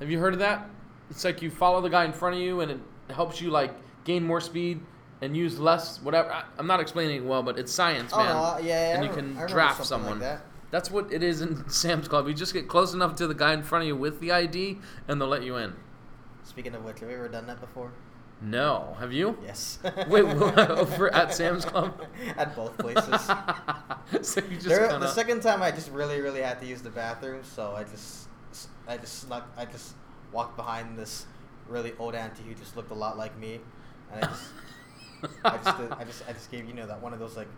Have 0.00 0.10
you 0.10 0.18
heard 0.18 0.32
of 0.34 0.40
that? 0.40 0.68
It's 1.10 1.24
like 1.24 1.42
you 1.42 1.50
follow 1.50 1.80
the 1.80 1.88
guy 1.88 2.04
in 2.04 2.12
front 2.12 2.34
of 2.36 2.40
you 2.40 2.60
and 2.60 2.70
it 2.72 2.80
helps 3.10 3.40
you 3.40 3.50
like 3.50 3.72
gain 4.04 4.24
more 4.24 4.40
speed 4.40 4.80
and 5.22 5.36
use 5.36 5.58
less 5.58 5.98
whatever. 6.02 6.30
I, 6.32 6.44
I'm 6.58 6.66
not 6.66 6.80
explaining 6.80 7.16
it 7.16 7.24
well, 7.24 7.42
but 7.42 7.58
it's 7.58 7.72
science, 7.72 8.10
Oh, 8.12 8.18
man. 8.18 8.28
no, 8.34 8.58
yeah, 8.58 8.88
yeah, 8.90 8.94
and 8.96 9.04
I 9.04 9.08
you 9.08 9.14
can 9.14 9.32
draft 9.48 9.78
like 9.80 9.88
someone. 9.88 10.18
that. 10.18 10.42
That's 10.70 10.90
what 10.90 11.12
it 11.12 11.22
is 11.22 11.40
in 11.40 11.68
Sam's 11.70 12.08
Club. 12.08 12.28
You 12.28 12.34
just 12.34 12.52
get 12.52 12.68
close 12.68 12.94
enough 12.94 13.16
to 13.16 13.26
the 13.26 13.34
guy 13.34 13.52
in 13.54 13.62
front 13.62 13.82
of 13.82 13.88
you 13.88 13.96
with 13.96 14.20
the 14.20 14.32
ID 14.32 14.78
and 15.08 15.20
they'll 15.20 15.28
let 15.28 15.42
you 15.42 15.56
in. 15.56 15.74
Speaking 16.42 16.74
of 16.74 16.84
which, 16.84 17.00
have 17.00 17.10
you 17.10 17.16
ever 17.16 17.28
done 17.28 17.46
that 17.46 17.60
before? 17.60 17.92
No, 18.40 18.94
have 19.00 19.12
you? 19.12 19.38
Yes. 19.42 19.78
Wait, 20.08 20.24
over 20.24 21.12
at 21.14 21.32
Sam's 21.34 21.64
Club? 21.64 22.02
At 22.36 22.54
both 22.54 22.76
places. 22.76 23.22
so 24.22 24.40
you 24.42 24.56
just 24.56 24.66
There, 24.66 24.88
kind 24.88 25.02
the 25.02 25.08
second 25.08 25.40
time, 25.40 25.62
I 25.62 25.70
just 25.70 25.90
really, 25.90 26.20
really 26.20 26.42
had 26.42 26.60
to 26.60 26.66
use 26.66 26.82
the 26.82 26.90
bathroom, 26.90 27.42
so 27.44 27.74
I 27.74 27.84
just, 27.84 28.28
I 28.86 28.98
just 28.98 29.20
snuck, 29.20 29.48
I 29.56 29.64
just 29.64 29.94
walked 30.32 30.56
behind 30.56 30.98
this 30.98 31.26
really 31.66 31.94
old 31.98 32.14
auntie 32.14 32.42
who 32.42 32.54
just 32.54 32.76
looked 32.76 32.90
a 32.90 32.94
lot 32.94 33.16
like 33.16 33.36
me, 33.38 33.60
and 34.12 34.24
I 34.24 34.28
just, 34.28 34.44
I 35.44 35.56
just, 35.56 35.78
did, 35.78 35.92
I 35.92 36.04
just, 36.04 36.22
I 36.28 36.32
just 36.32 36.50
gave 36.50 36.66
you 36.66 36.74
know 36.74 36.86
that 36.86 37.00
one 37.00 37.14
of 37.14 37.18
those 37.18 37.36
like, 37.38 37.48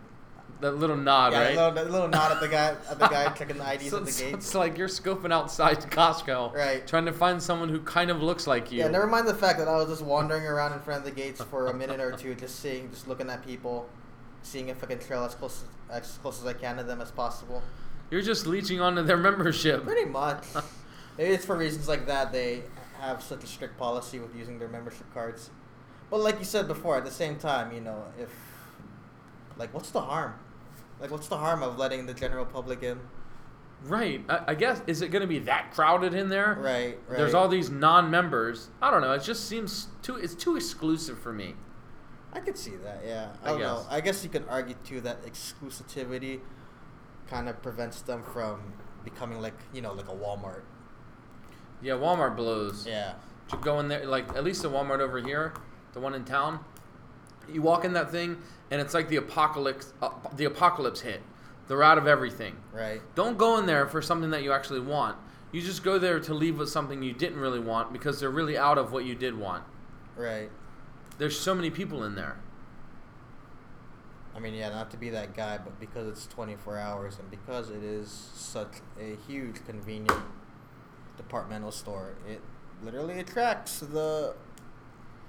that 0.61 0.71
little 0.73 0.95
nod, 0.97 1.31
yeah, 1.33 1.39
right? 1.41 1.55
little, 1.55 1.71
that 1.71 1.91
little 1.91 2.07
nod 2.07 2.31
at 2.31 2.39
the 2.41 2.47
guy, 2.47 2.75
at 2.89 2.99
the 2.99 3.07
guy 3.07 3.29
checking 3.37 3.57
the 3.57 3.73
IDs 3.73 3.89
So 3.89 3.97
at 3.97 4.03
the 4.03 4.09
it's, 4.09 4.21
gate. 4.21 4.33
it's 4.33 4.55
like 4.55 4.77
you're 4.77 4.87
scoping 4.87 5.31
outside 5.31 5.79
Costco, 5.79 6.53
Right. 6.53 6.85
Trying 6.85 7.05
to 7.05 7.13
find 7.13 7.41
someone 7.41 7.69
who 7.69 7.79
kind 7.81 8.09
of 8.11 8.21
looks 8.21 8.45
like 8.47 8.71
you. 8.71 8.79
Yeah, 8.79 8.87
never 8.89 9.07
mind 9.07 9.27
the 9.27 9.33
fact 9.33 9.59
that 9.59 9.67
I 9.67 9.75
was 9.77 9.87
just 9.87 10.01
wandering 10.01 10.43
around 10.45 10.73
in 10.73 10.79
front 10.79 10.99
of 10.99 11.05
the 11.05 11.11
gates 11.11 11.41
for 11.43 11.67
a 11.67 11.73
minute 11.73 11.99
or 11.99 12.11
two, 12.11 12.35
just 12.35 12.59
seeing, 12.59 12.89
just 12.89 13.07
looking 13.07 13.29
at 13.29 13.45
people, 13.45 13.87
seeing 14.43 14.69
if 14.69 14.83
I 14.83 14.87
can 14.87 14.99
trail 14.99 15.23
as 15.23 15.35
close 15.35 15.63
as 15.89 16.17
close 16.21 16.39
as 16.39 16.45
I 16.45 16.53
can 16.53 16.77
to 16.77 16.83
them 16.83 17.01
as 17.01 17.09
possible. 17.11 17.63
You're 18.11 18.21
just 18.21 18.45
leeching 18.45 18.79
onto 18.81 19.01
their 19.03 19.17
membership. 19.17 19.83
Pretty 19.83 20.05
much. 20.09 20.43
Maybe 21.17 21.33
it's 21.33 21.45
for 21.45 21.55
reasons 21.57 21.87
like 21.87 22.05
that 22.07 22.31
they 22.31 22.63
have 22.99 23.21
such 23.23 23.43
a 23.43 23.47
strict 23.47 23.77
policy 23.77 24.19
with 24.19 24.35
using 24.35 24.59
their 24.59 24.67
membership 24.67 25.05
cards. 25.13 25.49
But 26.09 26.19
like 26.21 26.37
you 26.39 26.45
said 26.45 26.67
before, 26.67 26.97
at 26.97 27.05
the 27.05 27.11
same 27.11 27.37
time, 27.37 27.71
you 27.71 27.81
know, 27.81 28.03
if 28.19 28.29
like 29.59 29.73
what's 29.73 29.91
the 29.91 30.01
harm? 30.01 30.33
Like 30.99 31.11
what's 31.11 31.27
the 31.27 31.37
harm 31.37 31.61
of 31.61 31.77
letting 31.77 32.07
the 32.07 32.13
general 32.13 32.45
public 32.45 32.81
in? 32.81 32.99
Right. 33.85 34.23
I, 34.27 34.41
I 34.47 34.55
guess 34.55 34.81
is 34.87 35.01
it 35.01 35.09
going 35.09 35.21
to 35.21 35.27
be 35.27 35.39
that 35.39 35.71
crowded 35.71 36.13
in 36.13 36.29
there? 36.29 36.57
Right, 36.59 36.97
right. 37.07 37.17
There's 37.17 37.33
all 37.33 37.47
these 37.47 37.69
non-members. 37.69 38.69
I 38.81 38.89
don't 38.89 39.01
know. 39.01 39.13
It 39.13 39.23
just 39.23 39.47
seems 39.47 39.87
too. 40.01 40.15
It's 40.15 40.33
too 40.33 40.55
exclusive 40.55 41.19
for 41.19 41.31
me. 41.31 41.53
I 42.31 42.39
could 42.39 42.57
see 42.57 42.75
that, 42.83 43.01
yeah. 43.05 43.29
I 43.43 43.47
I, 43.47 43.51
don't 43.51 43.61
know. 43.61 43.75
guess. 43.77 43.87
I 43.89 44.01
guess 44.01 44.23
you 44.23 44.29
could 44.29 44.45
argue 44.47 44.75
too 44.85 45.01
that 45.01 45.23
exclusivity 45.25 46.39
kind 47.27 47.49
of 47.49 47.61
prevents 47.63 48.01
them 48.01 48.23
from 48.23 48.73
becoming 49.03 49.41
like, 49.41 49.55
you 49.73 49.81
know, 49.81 49.93
like 49.93 50.09
a 50.09 50.15
Walmart. 50.15 50.61
Yeah, 51.81 51.93
Walmart 51.93 52.35
blows. 52.35 52.85
Yeah. 52.85 53.13
You 53.51 53.57
go 53.59 53.79
in 53.79 53.87
there, 53.87 54.05
like 54.05 54.29
at 54.35 54.43
least 54.43 54.61
the 54.61 54.69
Walmart 54.69 54.99
over 54.99 55.19
here, 55.19 55.53
the 55.93 55.99
one 55.99 56.13
in 56.13 56.23
town. 56.23 56.59
You 57.53 57.61
walk 57.61 57.85
in 57.85 57.93
that 57.93 58.11
thing, 58.11 58.37
and 58.71 58.81
it's 58.81 58.93
like 58.93 59.09
the 59.09 59.17
apocalypse. 59.17 59.93
Uh, 60.01 60.09
the 60.35 60.45
apocalypse 60.45 61.01
hit. 61.01 61.21
They're 61.67 61.83
out 61.83 61.97
of 61.97 62.07
everything. 62.07 62.55
Right. 62.73 63.01
Don't 63.15 63.37
go 63.37 63.57
in 63.57 63.67
there 63.67 63.87
for 63.87 64.01
something 64.01 64.31
that 64.31 64.41
you 64.41 64.51
actually 64.51 64.79
want. 64.79 65.17
You 65.51 65.61
just 65.61 65.83
go 65.83 65.99
there 65.99 66.19
to 66.19 66.33
leave 66.33 66.57
with 66.57 66.69
something 66.69 67.03
you 67.03 67.13
didn't 67.13 67.39
really 67.39 67.59
want 67.59 67.93
because 67.93 68.19
they're 68.19 68.29
really 68.29 68.57
out 68.57 68.77
of 68.77 68.91
what 68.91 69.05
you 69.05 69.15
did 69.15 69.37
want. 69.37 69.63
Right. 70.15 70.49
There's 71.19 71.39
so 71.39 71.53
many 71.53 71.69
people 71.69 72.03
in 72.03 72.15
there. 72.15 72.37
I 74.35 74.39
mean, 74.39 74.53
yeah, 74.53 74.69
not 74.69 74.89
to 74.91 74.97
be 74.97 75.09
that 75.09 75.35
guy, 75.35 75.57
but 75.57 75.79
because 75.79 76.07
it's 76.07 76.25
24 76.27 76.77
hours 76.77 77.19
and 77.19 77.29
because 77.29 77.69
it 77.69 77.83
is 77.83 78.09
such 78.33 78.77
a 78.99 79.17
huge, 79.27 79.65
convenient 79.65 80.23
departmental 81.17 81.71
store, 81.71 82.15
it 82.27 82.41
literally 82.83 83.19
attracts 83.19 83.79
the 83.79 84.33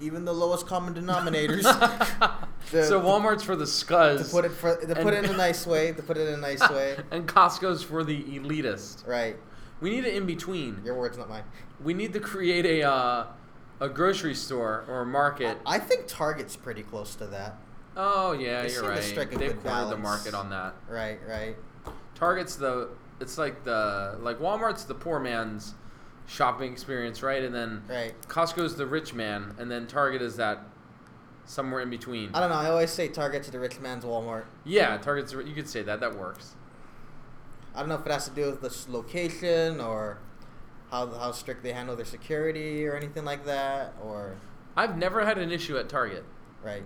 even 0.01 0.25
the 0.25 0.33
lowest 0.35 0.67
common 0.67 0.95
denominators. 0.95 1.65
The- 2.71 2.85
so 2.85 3.01
Walmart's 3.01 3.43
for 3.43 3.57
the 3.57 3.67
scuds. 3.67 4.27
to 4.29 4.31
put 4.31 4.45
it 4.45 4.51
for 4.53 4.77
to 4.77 4.95
put 4.95 5.13
it 5.15 5.25
in 5.25 5.31
a 5.31 5.37
nice 5.37 5.67
way, 5.67 5.93
to 5.93 6.03
put 6.03 6.17
it 6.17 6.29
in 6.29 6.35
a 6.35 6.37
nice 6.37 6.61
way. 6.71 6.97
and 7.11 7.27
Costco's 7.27 7.83
for 7.83 8.05
the 8.05 8.23
elitist. 8.25 9.07
Right. 9.09 9.37
We 9.81 9.91
need 9.91 10.05
an 10.05 10.15
in 10.15 10.27
between. 10.27 10.81
Your 10.85 10.95
words, 10.95 11.17
not 11.19 11.29
mine. 11.29 11.43
We 11.83 11.95
need 11.95 12.13
to 12.13 12.21
create 12.21 12.67
a 12.67 12.89
uh, 12.89 13.27
a 13.81 13.89
grocery 13.89 14.35
store 14.35 14.85
or 14.89 15.01
a 15.01 15.07
market. 15.07 15.59
I 15.67 15.79
think 15.81 16.05
Target's 16.07 16.55
pretty 16.55 16.83
close 16.83 17.15
to 17.17 17.27
that. 17.29 17.57
Oh 17.97 18.33
yeah, 18.33 18.63
They 18.63 18.73
you're 18.73 18.83
right. 18.89 19.01
They've 19.03 19.17
cornered 19.31 19.57
the 19.59 19.65
balance. 19.65 20.03
market 20.03 20.35
on 20.35 20.51
that. 20.51 20.75
Right, 20.89 21.19
right. 21.27 21.57
Target's 22.15 22.55
the 22.57 22.91
it's 23.21 23.37
like 23.39 23.65
the 23.65 24.17
like 24.21 24.39
Walmart's 24.39 24.85
the 24.85 24.95
poor 24.95 25.19
man's 25.19 25.75
shopping 26.27 26.73
experience, 26.73 27.23
right? 27.23 27.43
And 27.43 27.55
then 27.55 27.83
Right. 27.89 28.15
Costco's 28.29 28.77
the 28.77 28.87
rich 28.87 29.15
man, 29.15 29.55
and 29.59 29.71
then 29.71 29.87
Target 29.87 30.23
is 30.23 30.37
that 30.37 30.61
somewhere 31.45 31.81
in 31.81 31.91
between. 31.91 32.31
I 32.35 32.41
don't 32.41 32.51
know. 32.51 32.57
I 32.57 32.69
always 32.71 32.91
say 32.91 33.09
Target's 33.09 33.49
the 33.51 33.59
rich 33.59 33.81
man's 33.81 34.05
Walmart. 34.05 34.45
Yeah, 34.65 34.97
Target's 34.99 35.33
you 35.33 35.55
could 35.55 35.69
say 35.69 35.83
that. 35.83 36.01
That 36.01 36.17
works. 36.17 36.55
I 37.75 37.81
don't 37.81 37.89
know 37.89 37.97
if 37.97 38.07
it 38.07 38.13
has 38.13 38.27
to 38.29 38.35
do 38.35 38.47
with 38.51 38.61
the 38.63 38.93
location 38.93 39.81
or 39.81 40.19
how 40.91 41.07
how 41.09 41.33
strict 41.33 41.63
they 41.63 41.73
handle 41.73 41.95
their 41.97 42.05
security 42.05 42.87
or 42.87 42.97
anything 42.97 43.25
like 43.25 43.45
that, 43.47 43.95
or 44.03 44.37
I've 44.77 44.97
never 44.97 45.25
had 45.25 45.39
an 45.39 45.51
issue 45.53 45.77
at 45.77 45.89
Target, 45.89 46.25
right, 46.65 46.83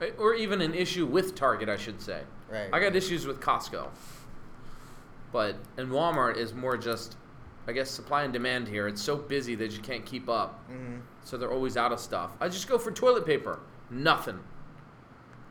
Eh, 0.00 0.10
or 0.18 0.34
even 0.34 0.60
an 0.60 0.74
issue 0.74 1.06
with 1.06 1.34
Target, 1.34 1.68
I 1.68 1.76
should 1.76 2.00
say. 2.00 2.22
right. 2.50 2.68
I 2.72 2.80
got 2.80 2.94
issues 2.96 3.26
with 3.26 3.40
Costco, 3.40 3.88
but 5.32 5.56
and 5.76 5.88
Walmart 5.90 6.36
is 6.36 6.52
more 6.54 6.76
just, 6.76 7.16
I 7.66 7.72
guess, 7.72 7.90
supply 7.90 8.22
and 8.22 8.32
demand 8.32 8.68
here. 8.68 8.86
It's 8.86 9.02
so 9.02 9.16
busy 9.16 9.54
that 9.56 9.72
you 9.72 9.80
can't 9.80 10.04
keep 10.04 10.28
up, 10.28 10.64
hmm 10.68 10.98
so 11.26 11.36
they're 11.36 11.50
always 11.50 11.76
out 11.76 11.90
of 11.90 11.98
stuff. 11.98 12.36
I 12.40 12.48
just 12.48 12.68
go 12.68 12.78
for 12.78 12.92
toilet 12.92 13.26
paper, 13.26 13.58
nothing. 13.90 14.38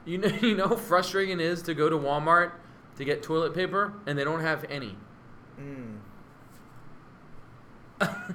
You 0.06 0.20
know, 0.20 0.28
you 0.42 0.56
know, 0.56 0.70
how 0.70 0.78
frustrating 0.78 1.40
it 1.40 1.46
is 1.46 1.62
to 1.64 1.74
go 1.74 1.90
to 1.90 1.98
Walmart 1.98 2.52
to 2.96 3.04
get 3.04 3.22
toilet 3.22 3.54
paper 3.54 3.94
and 4.08 4.18
they 4.18 4.24
don't 4.24 4.40
have 4.40 4.64
any. 4.70 4.96
Mm. 5.60 5.98
I 8.00 8.08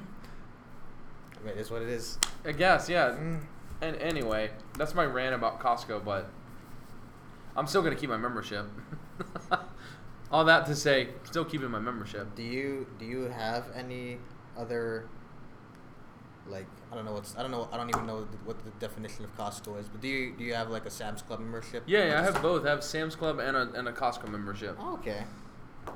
mean, 1.45 1.55
it 1.55 1.57
is 1.57 1.71
what 1.71 1.81
it 1.81 1.89
is. 1.89 2.19
I 2.45 2.53
guess, 2.53 2.91
yeah. 2.91 3.11
Mm. 3.11 3.41
And 3.81 3.97
anyway, 3.97 4.51
that's 4.77 4.95
my 4.95 5.05
rant 5.07 5.35
about 5.35 5.61
Costco, 5.61 6.05
but 6.05 6.29
I'm 7.57 7.67
still 7.67 7.81
gonna 7.81 7.97
keep 7.97 8.11
my 8.11 8.19
membership. 8.19 8.67
All 10.33 10.45
that 10.45 10.67
to 10.67 10.77
say, 10.77 11.09
still 11.25 11.45
keeping 11.45 11.71
my 11.71 11.81
membership. 11.81 12.35
Do 12.37 12.43
you 12.43 12.87
do 12.99 13.05
you 13.05 13.23
have 13.23 13.67
any 13.75 14.19
other 14.57 15.09
like 16.47 16.67
I 16.93 16.95
don't 16.95 17.05
know 17.05 17.13
what's 17.13 17.37
I 17.37 17.43
don't 17.43 17.51
know 17.51 17.69
I 17.73 17.77
don't 17.77 17.89
even 17.89 18.07
know 18.07 18.27
what 18.45 18.65
the 18.65 18.71
definition 18.73 19.25
of 19.25 19.37
Costco 19.37 19.79
is, 19.81 19.89
but 19.89 20.01
do 20.01 20.09
you 20.09 20.35
do 20.37 20.45
you 20.45 20.55
have 20.55 20.71
like 20.71 20.87
a 20.87 20.91
Sam's 20.91 21.23
Club 21.23 21.41
membership? 21.41 21.83
Yeah, 21.87 22.07
yeah, 22.07 22.21
I 22.21 22.23
have 22.23 22.41
both. 22.41 22.65
I 22.65 22.71
have 22.71 22.85
Sam's 22.85 23.17
Club 23.17 23.39
and 23.39 23.57
a, 23.57 23.73
and 23.75 23.89
a 23.89 23.93
Costco 23.93 24.29
membership. 24.29 24.77
Oh, 24.79 24.95
okay. 24.95 25.25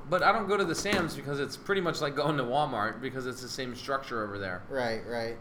But 0.08 0.22
I 0.22 0.32
don't 0.32 0.48
go 0.48 0.56
to 0.56 0.64
the 0.64 0.74
Sam's 0.74 1.14
because 1.14 1.40
it's 1.40 1.56
pretty 1.56 1.80
much 1.80 2.00
like 2.00 2.16
going 2.16 2.36
to 2.36 2.42
Walmart 2.42 3.00
because 3.00 3.26
it's 3.26 3.42
the 3.42 3.48
same 3.48 3.74
structure 3.74 4.24
over 4.24 4.38
there. 4.38 4.62
Right, 4.68 5.02
right. 5.06 5.36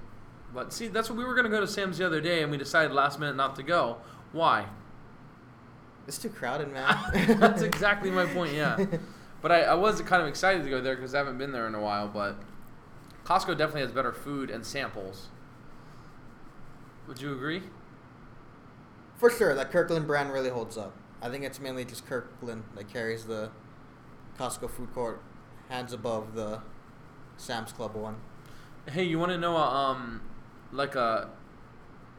But 0.54 0.72
see, 0.72 0.88
that's 0.88 1.10
what 1.10 1.18
we 1.18 1.26
were 1.26 1.34
gonna 1.34 1.50
go 1.50 1.60
to 1.60 1.68
Sam's 1.68 1.98
the 1.98 2.06
other 2.06 2.22
day, 2.22 2.44
and 2.44 2.52
we 2.52 2.58
decided 2.58 2.92
last 2.92 3.20
minute 3.20 3.36
not 3.36 3.56
to 3.56 3.64
go. 3.64 3.98
Why? 4.34 4.68
It's 6.08 6.18
too 6.18 6.30
crowded, 6.30 6.72
man. 6.72 6.98
that's 7.40 7.62
exactly 7.64 8.12
my 8.12 8.26
point. 8.26 8.54
Yeah. 8.54 8.86
But 9.42 9.52
I, 9.52 9.62
I 9.64 9.74
was 9.76 10.02
kind 10.02 10.22
of 10.22 10.28
excited 10.28 10.64
to 10.64 10.70
go 10.70 10.82
there 10.82 10.96
because 10.96 11.14
I 11.14 11.20
haven't 11.20 11.38
been 11.38 11.52
there 11.52 11.68
in 11.68 11.76
a 11.76 11.82
while. 11.82 12.08
But 12.08 12.38
Costco 13.26 13.58
definitely 13.58 13.82
has 13.82 13.92
better 13.92 14.14
food 14.14 14.50
and 14.50 14.66
samples. 14.66 15.28
Would 17.08 17.22
you 17.22 17.34
agree? 17.34 17.64
For 19.18 19.30
sure, 19.30 19.54
that 19.56 19.72
Kirkland 19.72 20.08
brand 20.08 20.32
really 20.34 20.50
holds 20.50 20.78
up. 20.78 20.94
I 21.22 21.30
think 21.30 21.44
it's 21.44 21.60
mainly 21.60 21.86
just 21.86 22.06
Kirkland 22.06 22.64
that 22.76 22.92
carries 22.92 23.26
the 23.26 23.52
Costco 24.38 24.70
food 24.70 24.94
court, 24.94 25.22
hands 25.70 25.94
above 25.94 26.36
the 26.36 26.62
Sam's 27.38 27.72
Club 27.72 27.96
one. 27.96 28.18
Hey, 28.90 29.04
you 29.04 29.20
want 29.20 29.32
to 29.32 29.38
know 29.38 29.56
a, 29.56 29.66
um, 29.66 30.22
like 30.72 30.96
a, 30.96 31.30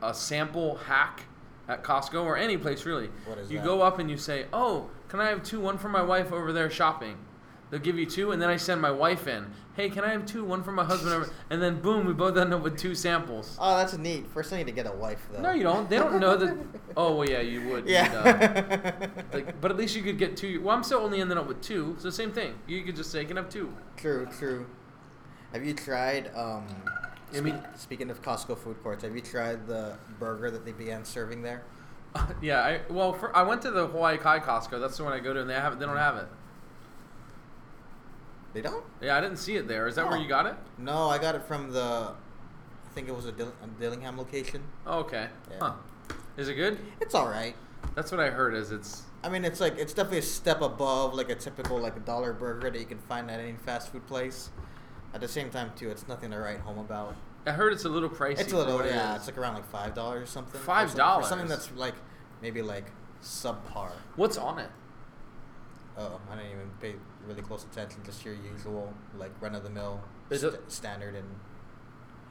a 0.03 0.15
sample 0.15 0.77
hack 0.77 1.25
at 1.69 1.83
Costco 1.85 2.23
or 2.25 2.37
any 2.37 2.57
place 2.57 2.85
really? 2.85 3.09
What 3.27 3.39
is 3.39 3.51
you 3.51 3.59
that? 3.59 3.65
go 3.65 3.83
up 3.83 3.99
and 3.99 4.11
you 4.11 4.17
say, 4.17 4.47
"Oh, 4.53 4.91
can 5.09 5.21
I 5.21 5.29
have 5.29 5.43
two? 5.43 5.61
One 5.61 5.79
for 5.79 5.89
my 5.89 6.03
wife 6.03 6.33
over 6.33 6.53
there 6.53 6.71
shopping." 6.71 7.17
They'll 7.71 7.81
give 7.81 7.99
you 7.99 8.07
two, 8.07 8.31
and 8.31 8.41
then 8.41 8.51
I 8.51 8.57
send 8.57 8.81
my 8.81 8.91
wife 8.91 9.27
in. 9.27 9.47
Hey, 9.75 9.89
can 9.91 10.05
I 10.05 10.11
have 10.11 10.27
two? 10.27 10.45
One 10.45 10.63
for 10.63 10.71
my 10.71 10.85
husband, 10.85 11.13
over, 11.15 11.31
and 11.51 11.61
then 11.61 11.81
boom, 11.81 12.07
we 12.07 12.13
both 12.13 12.37
end 12.37 12.53
up 12.55 12.63
with 12.63 12.77
two 12.79 12.95
samples. 12.95 13.57
Oh, 13.59 13.77
that's 13.79 13.97
neat. 13.97 14.29
First, 14.29 14.53
I 14.53 14.59
need 14.59 14.67
to 14.67 14.73
get 14.73 14.87
a 14.87 14.93
wife 14.93 15.27
though. 15.33 15.41
No, 15.41 15.51
you 15.51 15.63
don't. 15.65 15.89
They 15.91 15.97
don't 15.97 16.21
know 16.21 16.37
that. 16.37 16.57
Oh, 16.97 17.17
well, 17.17 17.29
yeah, 17.29 17.41
you 17.41 17.69
would. 17.71 17.89
You'd, 17.89 17.97
uh, 17.97 18.23
Yeah. 18.25 19.09
like, 19.33 19.61
but 19.61 19.73
at 19.73 19.77
least 19.77 19.97
you 19.97 20.03
could 20.03 20.17
get 20.19 20.37
two. 20.37 20.61
Well, 20.63 20.77
I'm 20.77 20.85
still 20.85 21.01
only 21.01 21.21
ending 21.21 21.37
up 21.39 21.49
with 21.49 21.61
two. 21.61 21.97
So 21.99 22.09
same 22.11 22.31
thing. 22.31 22.55
You 22.69 22.83
could 22.85 22.95
just 22.95 23.11
say, 23.11 23.23
"I 23.23 23.25
can 23.25 23.37
have 23.37 23.49
two. 23.49 23.75
true, 23.97 24.29
true. 24.39 24.67
Have 25.53 25.65
you 25.65 25.75
tried? 25.75 26.31
Um, 26.37 26.67
I 27.37 27.41
mean- 27.41 27.63
speaking 27.77 28.11
of 28.11 28.23
Costco 28.23 28.59
food 28.59 28.83
courts, 28.83 29.03
have 29.05 29.15
you 29.15 29.23
tried 29.23 29.67
the 29.67 29.97
burger 30.19 30.51
that 30.51 30.65
they 30.65 30.73
began 30.73 31.05
serving 31.05 31.43
there? 31.43 31.63
yeah. 32.43 32.61
I 32.61 32.81
well, 32.91 33.13
for, 33.13 33.35
I 33.37 33.43
went 33.43 33.63
to 33.63 33.71
the 33.71 33.87
Hawaii 33.89 34.17
Kai 34.19 34.39
Costco. 34.41 34.81
That's 34.81 34.97
the 34.97 35.05
one 35.05 35.13
I 35.13 35.19
go 35.19 35.33
to, 35.35 35.41
and 35.41 35.51
they 35.51 35.55
have 35.55 35.79
they 35.79 35.87
don't 35.87 35.97
have 35.97 36.17
it. 36.17 36.27
They 38.53 38.61
don't. 38.61 38.85
Yeah, 39.01 39.17
I 39.17 39.21
didn't 39.21 39.39
see 39.39 39.57
it 39.57 39.67
there. 39.67 39.89
Is 39.89 39.97
that 39.97 40.07
where 40.09 40.17
Oh. 40.17 40.21
you 40.23 40.29
got 40.29 40.47
it? 40.47 40.55
No, 40.79 41.09
I 41.09 41.19
got 41.19 41.35
it 41.35 41.43
from 41.43 41.73
the. 41.73 41.81
I 42.13 42.95
think 42.95 43.09
it 43.09 43.17
was 43.17 43.27
a, 43.27 43.33
Dill- 43.33 43.53
a 43.63 43.67
Dillingham 43.81 44.17
location. 44.17 44.63
Oh, 44.87 45.01
okay. 45.01 45.27
Yeah. 45.51 45.57
Huh. 45.61 45.73
Is 46.37 46.49
it 46.49 46.55
good? 46.55 46.79
It's 47.01 47.15
all 47.17 47.29
right. 47.29 47.57
That's 47.97 48.13
what 48.13 48.21
I 48.21 48.31
heard. 48.31 48.55
Is 48.55 48.71
it's 48.71 49.03
I 49.25 49.29
mean, 49.29 49.45
it's 49.45 49.61
like 49.61 49.77
it's 49.79 49.93
definitely 49.93 50.19
a 50.19 50.23
step 50.23 50.61
above 50.63 51.15
like 51.15 51.31
a 51.31 51.35
typical 51.35 51.79
like 51.81 51.97
a 51.97 52.01
dollar 52.01 52.33
burger 52.33 52.71
that 52.71 52.79
you 52.79 52.87
can 52.87 52.99
find 52.99 53.29
at 53.31 53.41
any 53.41 53.55
fast 53.55 53.91
food 53.91 54.07
place. 54.07 54.51
At 55.15 55.21
the 55.21 55.29
same 55.29 55.49
time, 55.51 55.71
too, 55.77 55.91
it's 55.91 56.09
nothing 56.09 56.33
to 56.33 56.39
write 56.39 56.59
home 56.61 56.79
about. 56.79 57.15
I 57.47 57.53
heard 57.53 57.73
it's 57.73 57.85
a 57.85 57.89
little 57.89 58.09
pricey. 58.11 58.41
It's 58.41 58.53
a 58.53 58.57
little, 58.57 58.75
what 58.77 58.87
it 58.87 58.95
yeah. 58.95 59.15
It's 59.15 59.27
like 59.27 59.39
around 59.39 59.55
like 59.55 59.71
five 59.71 59.95
dollars 59.95 60.25
or 60.25 60.27
something. 60.27 60.61
$5? 60.61 60.91
some- 60.97 61.23
something 61.23 61.49
that's 61.49 61.71
like 61.73 61.95
maybe 62.43 62.63
like 62.63 62.87
subpar. 63.23 63.91
What's 64.17 64.37
on 64.37 64.59
it? 64.59 64.71
Oh, 65.97 66.21
I 66.31 66.37
didn't 66.37 66.51
even 66.51 66.71
pay 66.81 66.95
really 67.27 67.43
close 67.43 67.65
attention. 67.65 68.01
Just 68.05 68.25
your 68.25 68.35
usual 68.35 68.93
like 69.17 69.31
run 69.41 69.55
of 69.55 69.63
the 69.63 69.71
mill 69.71 70.01
st- 70.33 70.55
standard 70.71 71.15
and. 71.15 71.27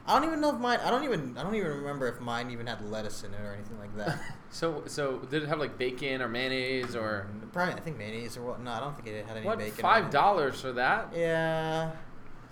I 0.06 0.16
don't 0.16 0.28
even 0.28 0.42
know 0.42 0.50
if 0.54 0.60
mine. 0.60 0.80
I 0.84 0.90
don't 0.90 1.04
even. 1.04 1.38
I 1.38 1.42
don't 1.42 1.54
even 1.54 1.70
remember 1.78 2.06
if 2.08 2.20
mine 2.20 2.50
even 2.50 2.66
had 2.66 2.86
lettuce 2.90 3.24
in 3.24 3.32
it 3.32 3.40
or 3.40 3.54
anything 3.54 3.78
like 3.78 3.96
that. 3.96 4.18
So 4.50 4.84
so 4.86 5.18
did 5.18 5.42
it 5.42 5.48
have 5.48 5.58
like 5.58 5.78
bacon 5.78 6.22
or 6.22 6.28
mayonnaise 6.28 6.94
or 6.94 7.26
Probably, 7.52 7.74
I 7.74 7.80
think 7.80 7.98
mayonnaise 7.98 8.36
or 8.36 8.42
what? 8.42 8.60
No, 8.60 8.70
I 8.70 8.78
don't 8.78 8.94
think 8.94 9.08
it 9.08 9.26
had 9.26 9.36
any 9.36 9.44
what? 9.46 9.58
bacon. 9.58 9.80
or 9.80 9.82
Five 9.82 10.10
dollars 10.10 10.60
for 10.60 10.70
that? 10.74 11.08
Yeah, 11.12 11.90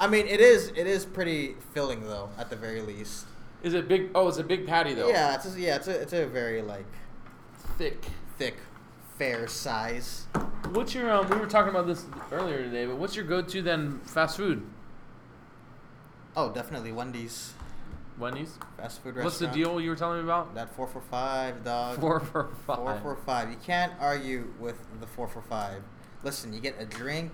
I 0.00 0.06
mean 0.08 0.26
it 0.26 0.40
is. 0.40 0.68
It 0.76 0.87
is 0.87 1.04
pretty 1.04 1.54
filling 1.75 2.02
though, 2.02 2.30
at 2.38 2.50
the 2.50 2.56
very 2.56 2.80
least. 2.80 3.26
Is 3.62 3.75
it 3.75 3.87
big? 3.88 4.11
Oh, 4.14 4.28
it's 4.28 4.38
a 4.38 4.44
big 4.44 4.66
patty 4.66 4.94
though. 4.94 5.08
Yeah, 5.08 5.34
it's 5.34 5.54
a, 5.54 5.61
yeah, 5.61 5.76
it's 5.76 5.88
a 5.88 6.00
it's 6.00 6.12
a 6.12 6.26
very 6.26 6.62
like 6.62 6.87
Thick. 7.78 8.04
thick, 8.38 8.56
fair 9.18 9.46
size. 9.46 10.26
What's 10.72 10.94
your 10.94 11.11
um? 11.11 11.28
We 11.28 11.37
were 11.37 11.46
talking 11.46 11.70
about 11.70 11.87
this 11.87 12.04
earlier 12.32 12.62
today, 12.62 12.87
but 12.87 12.96
what's 12.96 13.14
your 13.14 13.25
go-to 13.25 13.62
then 13.62 14.00
fast 14.00 14.37
food? 14.37 14.64
Oh, 16.37 16.50
definitely 16.50 16.92
Wendy's 16.92 17.52
Wendy's. 18.18 18.58
fast 18.76 19.02
food 19.02 19.16
restaurant. 19.16 19.25
What's 19.25 19.38
the 19.38 19.46
deal 19.49 19.80
you 19.80 19.90
were 19.90 19.96
telling 19.96 20.18
me 20.18 20.25
about? 20.25 20.54
That 20.54 20.75
four 20.75 20.87
for 20.87 21.00
five 21.00 21.64
dog. 21.64 22.00
Four 22.00 22.20
for 22.20 22.49
five. 22.66 22.76
Four 22.76 22.99
for 23.00 23.16
five. 23.25 23.50
You 23.50 23.56
can't 23.64 23.92
argue 24.00 24.52
with 24.58 24.76
the 25.00 25.06
four 25.06 25.28
for 25.28 25.42
five. 25.42 25.82
Listen, 26.25 26.52
you 26.52 26.61
get 26.61 26.76
a 26.80 26.84
drink, 26.84 27.32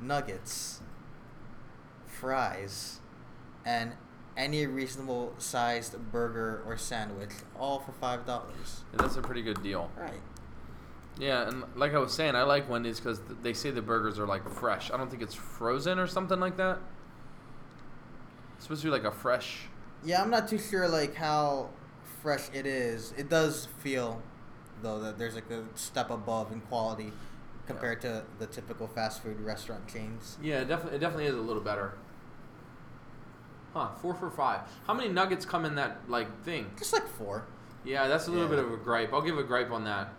nuggets, 0.00 0.80
fries, 2.22 3.00
and 3.66 3.92
any 4.36 4.64
reasonable 4.64 5.34
sized 5.38 5.94
burger 6.12 6.62
or 6.64 6.78
sandwich, 6.78 7.30
all 7.58 7.80
for 7.80 7.92
five 7.92 8.24
dollars. 8.24 8.84
Yeah, 8.92 9.02
that's 9.02 9.16
a 9.16 9.22
pretty 9.22 9.42
good 9.42 9.60
deal. 9.62 9.90
Right. 9.98 10.20
Yeah, 11.18 11.46
and 11.48 11.64
like 11.74 11.92
I 11.92 11.98
was 11.98 12.14
saying, 12.14 12.36
I 12.36 12.44
like 12.44 12.70
Wendy's 12.70 13.00
because 13.00 13.20
they 13.42 13.52
say 13.52 13.70
the 13.70 13.82
burgers 13.82 14.18
are 14.18 14.26
like 14.26 14.48
fresh. 14.48 14.90
I 14.90 14.96
don't 14.96 15.10
think 15.10 15.20
it's 15.20 15.34
frozen 15.34 15.98
or 15.98 16.06
something 16.06 16.40
like 16.40 16.56
that. 16.56 16.78
It's 18.54 18.64
supposed 18.64 18.82
to 18.82 18.86
be 18.86 18.92
like 18.92 19.04
a 19.04 19.12
fresh. 19.12 19.66
Yeah, 20.04 20.22
I'm 20.22 20.30
not 20.30 20.48
too 20.48 20.58
sure 20.58 20.88
like 20.88 21.16
how 21.16 21.70
fresh 22.22 22.48
it 22.54 22.66
is. 22.66 23.12
It 23.18 23.28
does 23.28 23.66
feel 23.80 24.22
though 24.80 25.00
that 25.00 25.18
there's 25.18 25.34
like 25.34 25.50
a 25.50 25.64
step 25.74 26.10
above 26.10 26.52
in 26.52 26.60
quality 26.60 27.12
compared 27.66 28.00
to 28.02 28.24
the 28.38 28.46
typical 28.46 28.86
fast 28.86 29.22
food 29.22 29.40
restaurant 29.40 29.86
chains. 29.88 30.38
Yeah, 30.42 30.60
it 30.60 30.68
definitely, 30.68 30.96
it 30.96 31.00
definitely 31.00 31.26
is 31.26 31.34
a 31.34 31.40
little 31.40 31.62
better. 31.62 31.94
Huh? 33.74 33.88
Four 34.00 34.14
for 34.14 34.30
five. 34.30 34.60
How 34.86 34.94
many 34.94 35.08
nuggets 35.08 35.44
come 35.46 35.64
in 35.64 35.74
that 35.76 35.98
like 36.08 36.42
thing? 36.44 36.70
Just 36.78 36.92
like 36.92 37.06
four. 37.06 37.46
Yeah, 37.84 38.06
that's 38.08 38.26
a 38.26 38.30
little 38.30 38.44
Yeah. 38.46 38.56
bit 38.56 38.64
of 38.64 38.72
a 38.72 38.76
gripe. 38.76 39.12
I'll 39.12 39.22
give 39.22 39.38
a 39.38 39.42
gripe 39.42 39.70
on 39.70 39.84
that. 39.84 40.12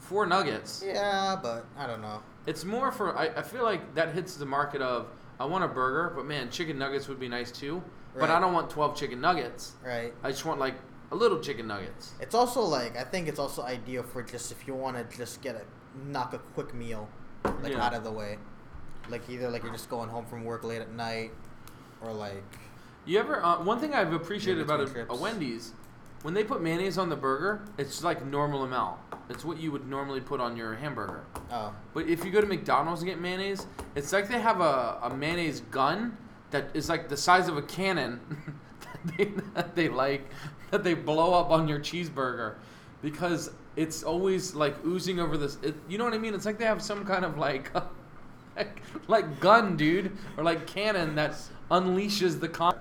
Four 0.00 0.26
nuggets. 0.26 0.82
Yeah, 0.86 1.36
but 1.42 1.66
I 1.78 1.86
don't 1.86 2.00
know. 2.02 2.22
It's 2.46 2.64
more 2.64 2.92
for 2.92 3.16
I, 3.16 3.26
I 3.36 3.42
feel 3.42 3.64
like 3.64 3.94
that 3.94 4.14
hits 4.14 4.36
the 4.36 4.46
market 4.46 4.80
of 4.82 5.08
I 5.40 5.44
want 5.46 5.64
a 5.64 5.68
burger, 5.68 6.12
but 6.14 6.26
man, 6.26 6.50
chicken 6.50 6.78
nuggets 6.78 7.08
would 7.08 7.18
be 7.18 7.28
nice 7.28 7.50
too. 7.50 7.76
Right. 8.14 8.20
But 8.20 8.30
I 8.30 8.38
don't 8.40 8.52
want 8.52 8.70
twelve 8.70 8.96
chicken 8.96 9.20
nuggets. 9.20 9.72
Right. 9.84 10.12
I 10.22 10.30
just 10.30 10.44
want 10.44 10.60
like 10.60 10.74
a 11.10 11.16
little 11.16 11.40
chicken 11.40 11.66
nuggets. 11.66 12.12
It's 12.20 12.34
also 12.34 12.60
like 12.62 12.96
I 12.96 13.02
think 13.04 13.26
it's 13.28 13.38
also 13.40 13.62
ideal 13.62 14.02
for 14.04 14.22
just 14.22 14.52
if 14.52 14.66
you 14.68 14.74
want 14.74 14.96
to 14.96 15.16
just 15.16 15.42
get 15.42 15.56
a 15.56 15.62
knock 16.08 16.32
a 16.34 16.38
quick 16.38 16.74
meal 16.74 17.08
like 17.62 17.72
Yeah. 17.72 17.84
out 17.84 17.94
of 17.94 18.04
the 18.04 18.12
way, 18.12 18.38
like 19.08 19.28
either 19.28 19.50
like 19.50 19.62
you're 19.64 19.72
just 19.72 19.90
going 19.90 20.08
home 20.08 20.26
from 20.26 20.44
work 20.44 20.64
late 20.64 20.80
at 20.80 20.92
night, 20.92 21.32
or 22.02 22.12
like 22.12 22.42
You 23.06 23.18
ever? 23.18 23.44
Uh, 23.44 23.62
one 23.62 23.78
thing 23.78 23.94
I've 23.94 24.12
appreciated 24.12 24.62
about 24.62 24.80
between 24.80 25.00
a, 25.00 25.02
a 25.02 25.06
trips. 25.06 25.20
Wendy's, 25.20 25.72
when 26.22 26.32
they 26.32 26.42
put 26.42 26.62
mayonnaise 26.62 26.96
on 26.96 27.10
the 27.10 27.16
burger, 27.16 27.62
it's 27.76 28.02
like 28.02 28.24
normal 28.24 28.64
amount. 28.64 28.98
It's 29.28 29.44
what 29.44 29.58
you 29.58 29.72
would 29.72 29.88
normally 29.88 30.20
put 30.20 30.40
on 30.40 30.56
your 30.56 30.74
hamburger. 30.74 31.24
Oh. 31.50 31.74
But 31.92 32.08
if 32.08 32.24
you 32.24 32.30
go 32.30 32.40
to 32.40 32.46
McDonald's 32.46 33.02
and 33.02 33.10
get 33.10 33.20
mayonnaise, 33.20 33.66
it's 33.94 34.12
like 34.12 34.28
they 34.28 34.40
have 34.40 34.60
a, 34.60 34.98
a 35.02 35.14
mayonnaise 35.14 35.60
gun 35.70 36.16
that 36.50 36.68
is 36.72 36.88
like 36.88 37.08
the 37.08 37.16
size 37.16 37.48
of 37.48 37.56
a 37.56 37.62
cannon 37.62 38.20
that, 38.80 39.16
they, 39.16 39.24
that 39.54 39.74
they 39.74 39.88
like 39.88 40.30
that 40.70 40.82
they 40.82 40.94
blow 40.94 41.34
up 41.34 41.50
on 41.50 41.68
your 41.68 41.78
cheeseburger 41.78 42.54
because 43.02 43.50
it's 43.76 44.02
always 44.02 44.54
like 44.54 44.74
oozing 44.84 45.20
over 45.20 45.36
this. 45.36 45.58
It, 45.62 45.74
you 45.88 45.98
know 45.98 46.04
what 46.04 46.14
I 46.14 46.18
mean? 46.18 46.34
It's 46.34 46.46
like 46.46 46.58
they 46.58 46.64
have 46.64 46.80
some 46.80 47.04
kind 47.04 47.24
of 47.24 47.36
like 47.36 47.70
like, 48.56 48.82
like 49.08 49.40
gun, 49.40 49.76
dude, 49.76 50.16
or 50.36 50.44
like 50.44 50.66
cannon 50.66 51.14
that 51.16 51.36
unleashes 51.70 52.40
the 52.40 52.48
con. 52.48 52.78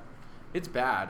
It's 0.54 0.68
bad. 0.68 1.10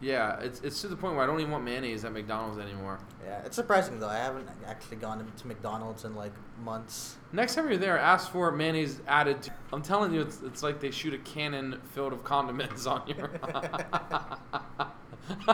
Yeah, 0.00 0.40
it's 0.40 0.60
it's 0.62 0.80
to 0.80 0.88
the 0.88 0.96
point 0.96 1.14
where 1.14 1.24
I 1.24 1.26
don't 1.26 1.40
even 1.40 1.52
want 1.52 1.64
mayonnaise 1.64 2.06
at 2.06 2.12
McDonald's 2.12 2.58
anymore. 2.58 2.98
Yeah, 3.22 3.42
it's 3.44 3.54
surprising 3.54 4.00
though. 4.00 4.08
I 4.08 4.16
haven't 4.16 4.48
actually 4.66 4.96
gone 4.96 5.22
to 5.36 5.46
McDonald's 5.46 6.04
in 6.06 6.14
like 6.14 6.32
months. 6.64 7.16
Next 7.32 7.54
time 7.54 7.68
you're 7.68 7.76
there, 7.76 7.98
ask 7.98 8.32
for 8.32 8.50
mayonnaise 8.50 9.00
added. 9.06 9.42
To, 9.42 9.52
I'm 9.74 9.82
telling 9.82 10.14
you, 10.14 10.22
it's, 10.22 10.40
it's 10.42 10.62
like 10.62 10.80
they 10.80 10.90
shoot 10.90 11.12
a 11.12 11.18
cannon 11.18 11.80
filled 11.92 12.14
of 12.14 12.24
condiments 12.24 12.86
on 12.86 13.06
your. 13.08 13.30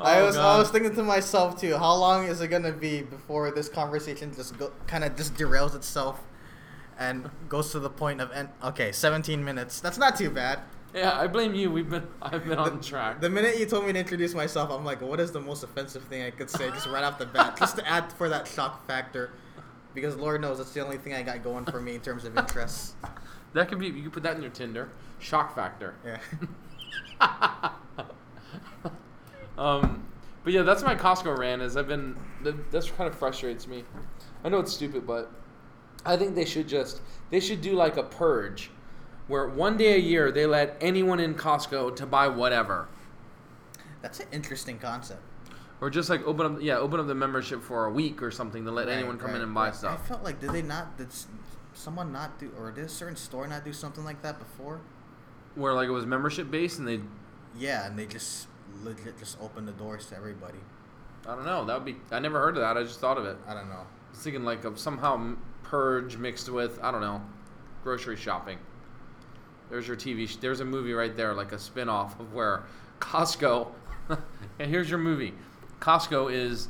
I 0.00 0.20
Oh, 0.20 0.26
was 0.26 0.36
I 0.36 0.58
was 0.58 0.70
thinking 0.70 0.94
to 0.94 1.02
myself 1.02 1.60
too. 1.60 1.76
How 1.76 1.94
long 1.94 2.24
is 2.26 2.40
it 2.40 2.48
gonna 2.48 2.72
be 2.72 3.02
before 3.02 3.50
this 3.50 3.68
conversation 3.68 4.34
just 4.34 4.56
go, 4.58 4.72
kind 4.86 5.04
of 5.04 5.16
just 5.16 5.34
derails 5.34 5.74
itself, 5.74 6.20
and 6.98 7.30
goes 7.48 7.72
to 7.72 7.78
the 7.78 7.90
point 7.90 8.20
of 8.20 8.30
end? 8.32 8.48
okay, 8.64 8.92
17 8.92 9.44
minutes. 9.44 9.80
That's 9.80 9.98
not 9.98 10.16
too 10.16 10.30
bad. 10.30 10.60
Yeah, 10.94 11.18
I 11.18 11.26
blame 11.26 11.54
you. 11.54 11.70
We've 11.70 11.88
been 11.88 12.06
I've 12.22 12.44
been 12.44 12.58
on 12.58 12.80
track. 12.80 13.20
The 13.20 13.28
minute 13.28 13.58
you 13.58 13.66
told 13.66 13.86
me 13.86 13.92
to 13.92 13.98
introduce 13.98 14.34
myself, 14.34 14.70
I'm 14.70 14.84
like, 14.84 15.02
what 15.02 15.20
is 15.20 15.30
the 15.30 15.40
most 15.40 15.62
offensive 15.62 16.02
thing 16.04 16.22
I 16.22 16.30
could 16.30 16.48
say 16.48 16.70
just 16.70 16.86
right 16.86 17.04
off 17.04 17.18
the 17.18 17.26
bat, 17.26 17.56
just 17.58 17.76
to 17.76 17.86
add 17.86 18.10
for 18.12 18.28
that 18.28 18.48
shock 18.48 18.86
factor, 18.86 19.32
because 19.94 20.16
Lord 20.16 20.40
knows 20.40 20.58
that's 20.58 20.72
the 20.72 20.80
only 20.80 20.96
thing 20.96 21.12
I 21.12 21.22
got 21.22 21.44
going 21.44 21.66
for 21.66 21.80
me 21.80 21.94
in 21.94 22.00
terms 22.00 22.24
of 22.24 22.36
interests. 22.36 22.94
That 23.54 23.68
could 23.68 23.78
be. 23.78 23.86
You 23.86 24.02
could 24.02 24.12
put 24.12 24.22
that 24.24 24.36
in 24.36 24.42
your 24.42 24.50
Tinder. 24.50 24.90
Shock 25.20 25.54
factor. 25.54 25.94
Yeah. 26.04 26.18
um, 29.58 30.04
but 30.44 30.52
yeah, 30.52 30.62
that's 30.62 30.82
my 30.82 30.94
Costco 30.94 31.36
rant. 31.36 31.62
Is 31.62 31.76
I've 31.76 31.88
been 31.88 32.14
that, 32.42 32.70
that's 32.70 32.90
kind 32.90 33.08
of 33.08 33.18
frustrates 33.18 33.66
me. 33.66 33.84
I 34.44 34.50
know 34.50 34.58
it's 34.58 34.72
stupid, 34.72 35.06
but 35.06 35.32
I 36.04 36.16
think 36.16 36.34
they 36.34 36.44
should 36.44 36.68
just 36.68 37.00
they 37.30 37.40
should 37.40 37.60
do 37.60 37.72
like 37.72 37.96
a 37.96 38.02
purge, 38.02 38.70
where 39.28 39.46
one 39.48 39.76
day 39.76 39.94
a 39.94 39.98
year 39.98 40.30
they 40.32 40.46
let 40.46 40.76
anyone 40.80 41.20
in 41.20 41.34
Costco 41.34 41.94
to 41.96 42.06
buy 42.06 42.28
whatever, 42.28 42.88
That's 44.02 44.20
an 44.20 44.26
interesting 44.32 44.78
concept. 44.78 45.20
or 45.80 45.90
just 45.90 46.10
like 46.10 46.26
open 46.26 46.46
up 46.56 46.62
yeah 46.62 46.76
open 46.78 46.98
up 47.00 47.06
the 47.06 47.14
membership 47.14 47.62
for 47.62 47.86
a 47.86 47.90
week 47.92 48.22
or 48.22 48.30
something 48.30 48.64
to 48.64 48.70
let 48.70 48.86
Right, 48.88 48.96
anyone 48.96 49.18
come 49.18 49.34
in 49.34 49.42
and 49.42 49.54
buy 49.54 49.66
right. 49.66 49.74
stuff. 49.74 50.00
I 50.04 50.08
felt 50.08 50.24
like 50.24 50.40
did 50.40 50.50
they 50.50 50.62
not 50.62 50.96
did 50.98 51.08
someone 51.74 52.10
not 52.12 52.38
do 52.38 52.50
or 52.58 52.70
did 52.72 52.84
a 52.84 52.88
certain 52.88 53.16
store 53.16 53.46
not 53.46 53.64
do 53.64 53.72
something 53.72 54.04
like 54.04 54.22
that 54.22 54.38
before? 54.38 54.80
Where 55.54 55.74
like 55.74 55.88
it 55.88 55.92
was 55.92 56.06
membership 56.06 56.50
based 56.50 56.78
and 56.78 56.88
they 56.88 57.00
Yeah, 57.56 57.86
and 57.86 57.98
they 57.98 58.06
just 58.06 58.48
legit 58.82 59.18
just 59.18 59.40
opened 59.40 59.66
the 59.68 59.72
doors 59.72 60.06
to 60.06 60.16
everybody. 60.16 60.58
I 61.26 61.34
don't 61.34 61.44
know 61.44 61.64
that 61.66 61.74
would 61.74 61.84
be 61.84 61.96
I 62.10 62.18
never 62.20 62.40
heard 62.40 62.56
of 62.56 62.62
that. 62.62 62.76
I 62.76 62.82
just 62.82 63.00
thought 63.00 63.18
of 63.18 63.24
it. 63.26 63.36
I 63.46 63.54
don't 63.54 63.68
know. 63.68 63.74
I 63.84 64.10
was 64.10 64.20
thinking 64.20 64.44
like 64.44 64.64
of 64.64 64.78
somehow 64.78 65.34
purge 65.62 66.16
mixed 66.16 66.48
with 66.48 66.78
I 66.82 66.90
don't 66.90 67.00
know, 67.02 67.20
grocery 67.84 68.16
shopping. 68.16 68.58
There's 69.70 69.86
your 69.86 69.96
TV. 69.96 70.28
Sh- 70.28 70.36
there's 70.36 70.60
a 70.60 70.64
movie 70.64 70.92
right 70.92 71.16
there, 71.16 71.34
like 71.34 71.52
a 71.52 71.58
spin-off 71.58 72.18
of 72.20 72.32
where 72.32 72.64
Costco. 73.00 73.68
and 74.58 74.70
here's 74.70 74.88
your 74.88 74.98
movie. 74.98 75.34
Costco 75.80 76.32
is 76.32 76.68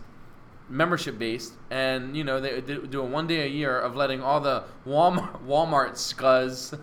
membership 0.68 1.18
based, 1.18 1.54
and 1.70 2.16
you 2.16 2.24
know 2.24 2.40
they 2.40 2.60
do 2.60 2.86
do 2.86 3.00
a 3.00 3.04
one 3.04 3.26
day 3.26 3.44
a 3.44 3.48
year 3.48 3.78
of 3.78 3.96
letting 3.96 4.22
all 4.22 4.40
the 4.40 4.64
Walmart 4.86 5.42
Walmart 5.46 5.92
scuzz 5.92 6.78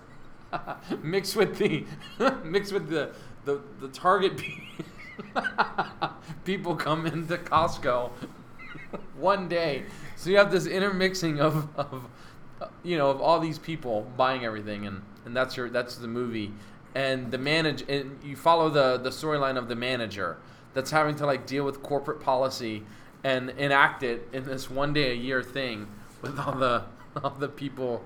mix 1.04 1.36
with 1.36 1.58
the 1.58 1.86
mix 2.44 2.72
with 2.72 2.90
the 2.90 3.12
the 3.46 3.62
the 3.80 3.88
Target 3.90 4.38
pe- 4.38 5.42
people 6.46 6.76
come 6.76 7.06
into 7.06 7.38
Costco 7.38 8.12
one 9.18 9.48
day. 9.48 9.84
So 10.16 10.30
you 10.30 10.38
have 10.38 10.52
this 10.52 10.66
intermixing 10.66 11.40
of, 11.40 11.68
of 11.78 12.08
you 12.84 12.98
know 12.98 13.10
of 13.10 13.22
all 13.22 13.40
these 13.40 13.60
people 13.60 14.10
buying 14.18 14.46
everything, 14.46 14.88
and, 14.88 15.02
and 15.26 15.36
that's 15.36 15.58
your 15.58 15.70
that's 15.70 15.96
the 15.96 16.08
movie, 16.08 16.52
and 16.94 17.32
the 17.32 17.38
manage 17.38 17.84
and 17.90 18.20
you 18.24 18.36
follow 18.36 18.70
the 18.70 18.98
the 18.98 19.10
storyline 19.10 19.58
of 19.58 19.68
the 19.68 19.76
manager 19.76 20.38
that's 20.74 20.92
having 20.92 21.16
to 21.16 21.26
like 21.26 21.46
deal 21.46 21.64
with 21.64 21.82
corporate 21.82 22.20
policy 22.20 22.84
and 23.24 23.50
enact 23.52 24.04
it 24.04 24.28
in 24.34 24.44
this 24.46 24.70
one 24.70 24.94
day 24.94 25.12
a 25.12 25.16
year 25.16 25.42
thing 25.42 25.88
with 26.22 26.38
all 26.40 26.54
the 26.56 26.84
all 27.24 27.32
the 27.32 27.48
people 27.50 28.04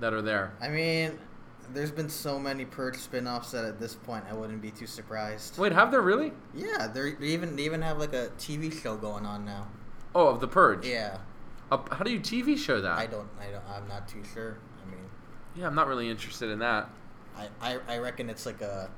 that 0.00 0.12
are 0.12 0.22
there. 0.22 0.52
I 0.60 0.68
mean, 0.68 1.18
there's 1.74 1.90
been 1.90 2.08
so 2.08 2.38
many 2.38 2.64
Purge 2.64 2.96
spin-offs 2.96 3.50
that 3.50 3.64
at 3.64 3.78
this 3.78 3.94
point 3.94 4.24
I 4.30 4.34
wouldn't 4.34 4.62
be 4.62 4.70
too 4.70 4.86
surprised. 4.86 5.58
Wait, 5.58 5.72
have 5.72 5.90
there 5.90 6.00
really? 6.02 6.32
Yeah, 6.54 6.86
they're, 6.86 7.12
they 7.12 7.26
even 7.28 7.56
they 7.56 7.64
even 7.64 7.82
have 7.82 7.98
like 7.98 8.12
a 8.14 8.30
TV 8.38 8.72
show 8.72 8.96
going 8.96 9.26
on 9.26 9.44
now. 9.44 9.68
Oh, 10.14 10.28
of 10.28 10.40
the 10.40 10.48
purge. 10.48 10.86
Yeah, 10.86 11.18
Uh, 11.70 11.78
how 11.92 12.02
do 12.04 12.10
you 12.10 12.20
TV 12.20 12.56
show 12.56 12.80
that? 12.80 12.98
I 12.98 13.06
don't 13.06 13.28
I 13.38 13.50
don't 13.50 13.64
I'm 13.68 13.86
not 13.88 14.08
too 14.08 14.22
sure. 14.24 14.56
I 14.82 14.90
mean, 14.90 15.10
yeah, 15.58 15.66
I'm 15.66 15.74
not 15.74 15.86
really 15.86 16.08
interested 16.08 16.50
in 16.50 16.60
that. 16.60 16.88
I 17.36 17.48
I, 17.60 17.78
I 17.88 17.98
reckon 17.98 18.30
it's 18.30 18.46
like 18.46 18.60
a 18.60 18.90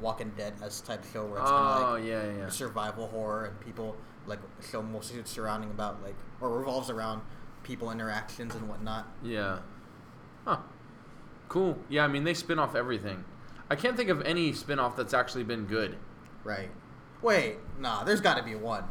Walking 0.00 0.32
Dead 0.36 0.54
as 0.62 0.80
type 0.80 1.04
show 1.12 1.24
where 1.26 1.40
it's 1.40 1.50
Oh 1.50 1.54
kind 1.54 1.84
of 1.84 1.92
like 1.92 2.04
yeah, 2.04 2.42
yeah. 2.44 2.48
survival 2.48 3.06
horror 3.08 3.46
and 3.46 3.60
people 3.60 3.96
like 4.26 4.40
show 4.70 4.82
mostly 4.82 5.20
surrounding 5.24 5.70
about 5.70 6.02
like 6.02 6.16
or 6.40 6.58
revolves 6.58 6.90
around 6.90 7.22
people 7.62 7.90
interactions 7.90 8.54
and 8.54 8.68
whatnot. 8.68 9.06
Yeah. 9.22 9.58
Huh. 10.44 10.58
Cool. 11.48 11.78
Yeah, 11.88 12.04
I 12.04 12.08
mean 12.08 12.24
they 12.24 12.34
spin 12.34 12.58
off 12.58 12.74
everything. 12.74 13.24
I 13.68 13.76
can't 13.76 13.96
think 13.96 14.08
of 14.08 14.22
any 14.22 14.52
spin 14.52 14.78
off 14.78 14.96
that's 14.96 15.14
actually 15.14 15.44
been 15.44 15.66
good. 15.66 15.96
Right. 16.42 16.70
Wait, 17.22 17.56
nah, 17.78 18.02
there's 18.02 18.20
got 18.20 18.36
to 18.38 18.42
be 18.42 18.54
one. 18.54 18.84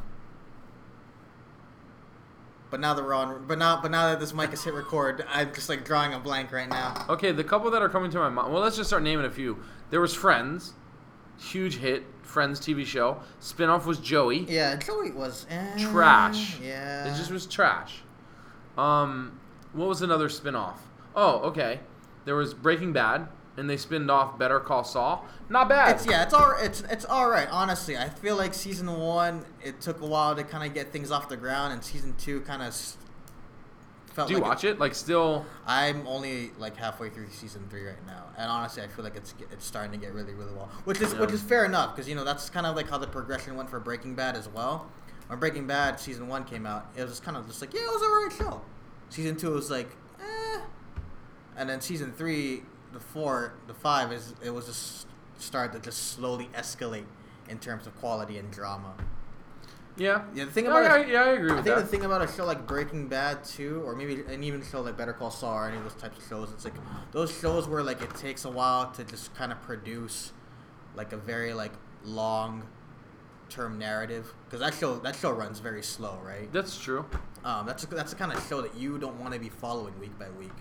But 2.70 2.80
now 2.80 2.94
that 2.94 3.04
we're 3.04 3.14
on, 3.16 3.46
but 3.48 3.58
now, 3.58 3.82
but 3.82 3.90
now 3.92 4.10
that 4.10 4.20
this 4.20 4.34
mic 4.34 4.54
is 4.54 4.64
hit 4.64 4.74
record, 4.74 5.26
I'm 5.28 5.54
just 5.54 5.70
like 5.70 5.84
drawing 5.84 6.14
a 6.14 6.20
blank 6.20 6.52
right 6.52 6.70
now. 6.70 7.06
Okay, 7.10 7.32
the 7.32 7.44
couple 7.44 7.72
that 7.72 7.82
are 7.82 7.90
coming 7.90 8.12
to 8.12 8.20
my 8.20 8.30
mind. 8.30 8.54
Well, 8.54 8.62
let's 8.62 8.78
just 8.78 8.90
start 8.90 9.02
naming 9.02 9.26
a 9.26 9.30
few. 9.32 9.58
There 9.90 10.00
was 10.02 10.14
Friends, 10.14 10.74
huge 11.40 11.78
hit. 11.78 12.04
Friends 12.22 12.60
TV 12.60 12.86
show. 12.86 13.18
Spin 13.40 13.70
off 13.70 13.88
was 13.88 13.98
Joey. 13.98 14.42
Yeah, 14.42 14.76
Joey 14.76 15.10
was 15.10 15.48
eh, 15.50 15.84
Trash. 15.92 16.60
Yeah, 16.60 17.12
It 17.12 17.18
just 17.18 17.32
was 17.32 17.48
trash. 17.48 18.02
Um, 18.78 19.40
what 19.74 19.88
was 19.90 20.04
another 20.04 20.30
spin 20.30 20.56
off? 20.56 20.80
Oh, 21.16 21.40
okay. 21.40 21.80
There 22.26 22.36
was 22.36 22.54
Breaking 22.54 22.94
Bad, 22.94 23.28
and 23.60 23.70
they 23.70 23.78
spinned 23.78 24.10
off 24.10 24.40
Better 24.40 24.60
Call 24.60 24.84
Saul. 24.84 25.26
Not 25.50 25.70
bad. 25.70 25.96
It's 25.96 26.06
yeah, 26.06 26.24
it's 26.24 26.34
all 26.34 26.56
it's 26.60 26.82
it's 26.82 27.06
all 27.06 27.30
right. 27.30 27.48
Honestly, 27.52 27.98
I 27.98 28.10
feel 28.10 28.36
like 28.36 28.54
season 28.54 28.92
one 28.98 29.46
it 29.64 29.82
took 29.82 30.02
a 30.02 30.06
while 30.06 30.36
to 30.36 30.44
kind 30.44 30.68
of 30.68 30.74
get 30.74 30.92
things 30.92 31.12
off 31.12 31.30
the 31.30 31.38
ground, 31.38 31.74
and 31.74 31.84
season 31.84 32.16
two 32.18 32.42
kind 32.42 32.62
of 32.62 32.74
felt. 34.20 34.28
Do 34.28 34.34
you 34.34 34.40
like 34.40 34.50
watch 34.50 34.64
it? 34.64 34.80
Like 34.80 34.96
still? 34.96 35.46
I'm 35.66 36.08
only 36.08 36.52
like 36.58 36.76
halfway 36.76 37.10
through 37.10 37.30
season 37.30 37.66
three 37.70 37.86
right 37.86 38.06
now, 38.08 38.26
and 38.38 38.50
honestly, 38.50 38.84
I 38.84 38.88
feel 38.88 39.04
like 39.04 39.16
it's 39.16 39.34
it's 39.52 39.66
starting 39.66 39.92
to 39.92 39.98
get 39.98 40.14
really 40.14 40.34
really 40.34 40.54
well, 40.54 40.70
which 40.86 41.02
is 41.02 41.14
which 41.16 41.32
is 41.32 41.42
fair 41.42 41.66
enough 41.66 41.96
because 41.96 42.08
you 42.08 42.16
know 42.16 42.24
that's 42.24 42.50
kind 42.50 42.66
of 42.66 42.76
like 42.76 42.90
how 42.90 42.98
the 42.98 43.08
progression 43.08 43.56
went 43.56 43.70
for 43.70 43.80
Breaking 43.80 44.16
Bad 44.16 44.36
as 44.36 44.48
well. 44.50 44.88
When 45.28 45.40
Breaking 45.40 45.68
Bad 45.68 46.00
season 46.00 46.28
one 46.28 46.44
came 46.44 46.66
out, 46.66 46.88
it 46.96 47.04
was 47.04 47.20
kind 47.20 47.38
of 47.38 47.48
just 47.48 47.62
like 47.62 47.74
yeah, 47.74 47.82
it 47.82 47.92
was 47.92 48.02
a 48.02 48.06
alright 48.06 48.54
show. 48.54 48.62
Season 49.10 49.36
two 49.36 49.52
was 49.52 49.70
like 49.70 49.90
eh, 50.20 50.60
and 51.58 51.70
then 51.70 51.82
season 51.82 52.12
three, 52.12 52.64
the 52.94 53.00
four, 53.00 53.54
the 53.68 53.74
five 53.74 54.12
is 54.12 54.34
it 54.44 54.50
was 54.52 54.66
just 54.66 55.08
started 55.38 55.74
to 55.74 55.80
just 55.80 56.12
slowly 56.14 56.50
escalate 56.54 57.06
in 57.50 57.60
terms 57.60 57.88
of 57.88 57.96
quality 58.00 58.38
and 58.38 58.52
drama. 58.52 58.94
Yeah. 59.98 60.24
Yeah, 60.34 60.46
the 60.46 60.52
thing 60.52 60.68
about 60.68 60.84
yeah, 60.84 60.98
it- 60.98 61.08
yeah, 61.10 61.22
I 61.24 61.30
agree 61.30 61.52
I 61.52 61.56
with 61.56 61.64
think 61.66 61.76
that. 61.76 61.82
the 61.82 61.88
thing 61.88 62.06
about 62.06 62.22
a 62.22 62.28
show 62.32 62.46
like 62.46 62.66
Breaking 62.66 63.08
Bad 63.08 63.44
too, 63.44 63.82
or 63.86 63.96
maybe 63.96 64.22
an 64.28 64.44
even 64.44 64.64
show 64.64 64.82
like 64.82 64.96
Better 64.98 65.14
Call 65.14 65.30
Saul 65.32 65.56
or 65.56 65.68
any 65.68 65.78
of 65.78 65.84
those 65.84 65.96
types 65.96 66.18
of 66.18 66.24
shows, 66.28 66.52
it's 66.52 66.64
like 66.64 66.76
those 67.12 67.38
shows 67.38 67.68
where 67.68 67.84
like 67.84 68.02
it 68.02 68.14
takes 68.16 68.46
a 68.46 68.50
while 68.50 68.92
to 68.92 69.04
just 69.04 69.34
kind 69.36 69.52
of 69.52 69.62
produce 69.62 70.32
like 70.96 71.12
a 71.12 71.18
very 71.18 71.54
like 71.54 71.74
long 72.06 72.64
term 73.50 73.78
narrative 73.80 74.34
because 74.46 74.60
that 74.62 74.74
show 74.76 74.98
that 75.00 75.16
show 75.16 75.32
runs 75.32 75.60
very 75.60 75.84
slow, 75.84 76.18
right? 76.24 76.52
That's 76.54 76.80
true. 76.80 77.06
Um, 77.44 77.66
that's 77.66 77.86
that's 77.86 78.12
the 78.12 78.18
kind 78.18 78.32
of 78.32 78.46
show 78.48 78.62
that 78.62 78.76
you 78.76 79.00
don't 79.00 79.20
want 79.20 79.34
to 79.34 79.40
be 79.40 79.50
following 79.50 80.00
week 80.00 80.18
by 80.18 80.30
week. 80.30 80.52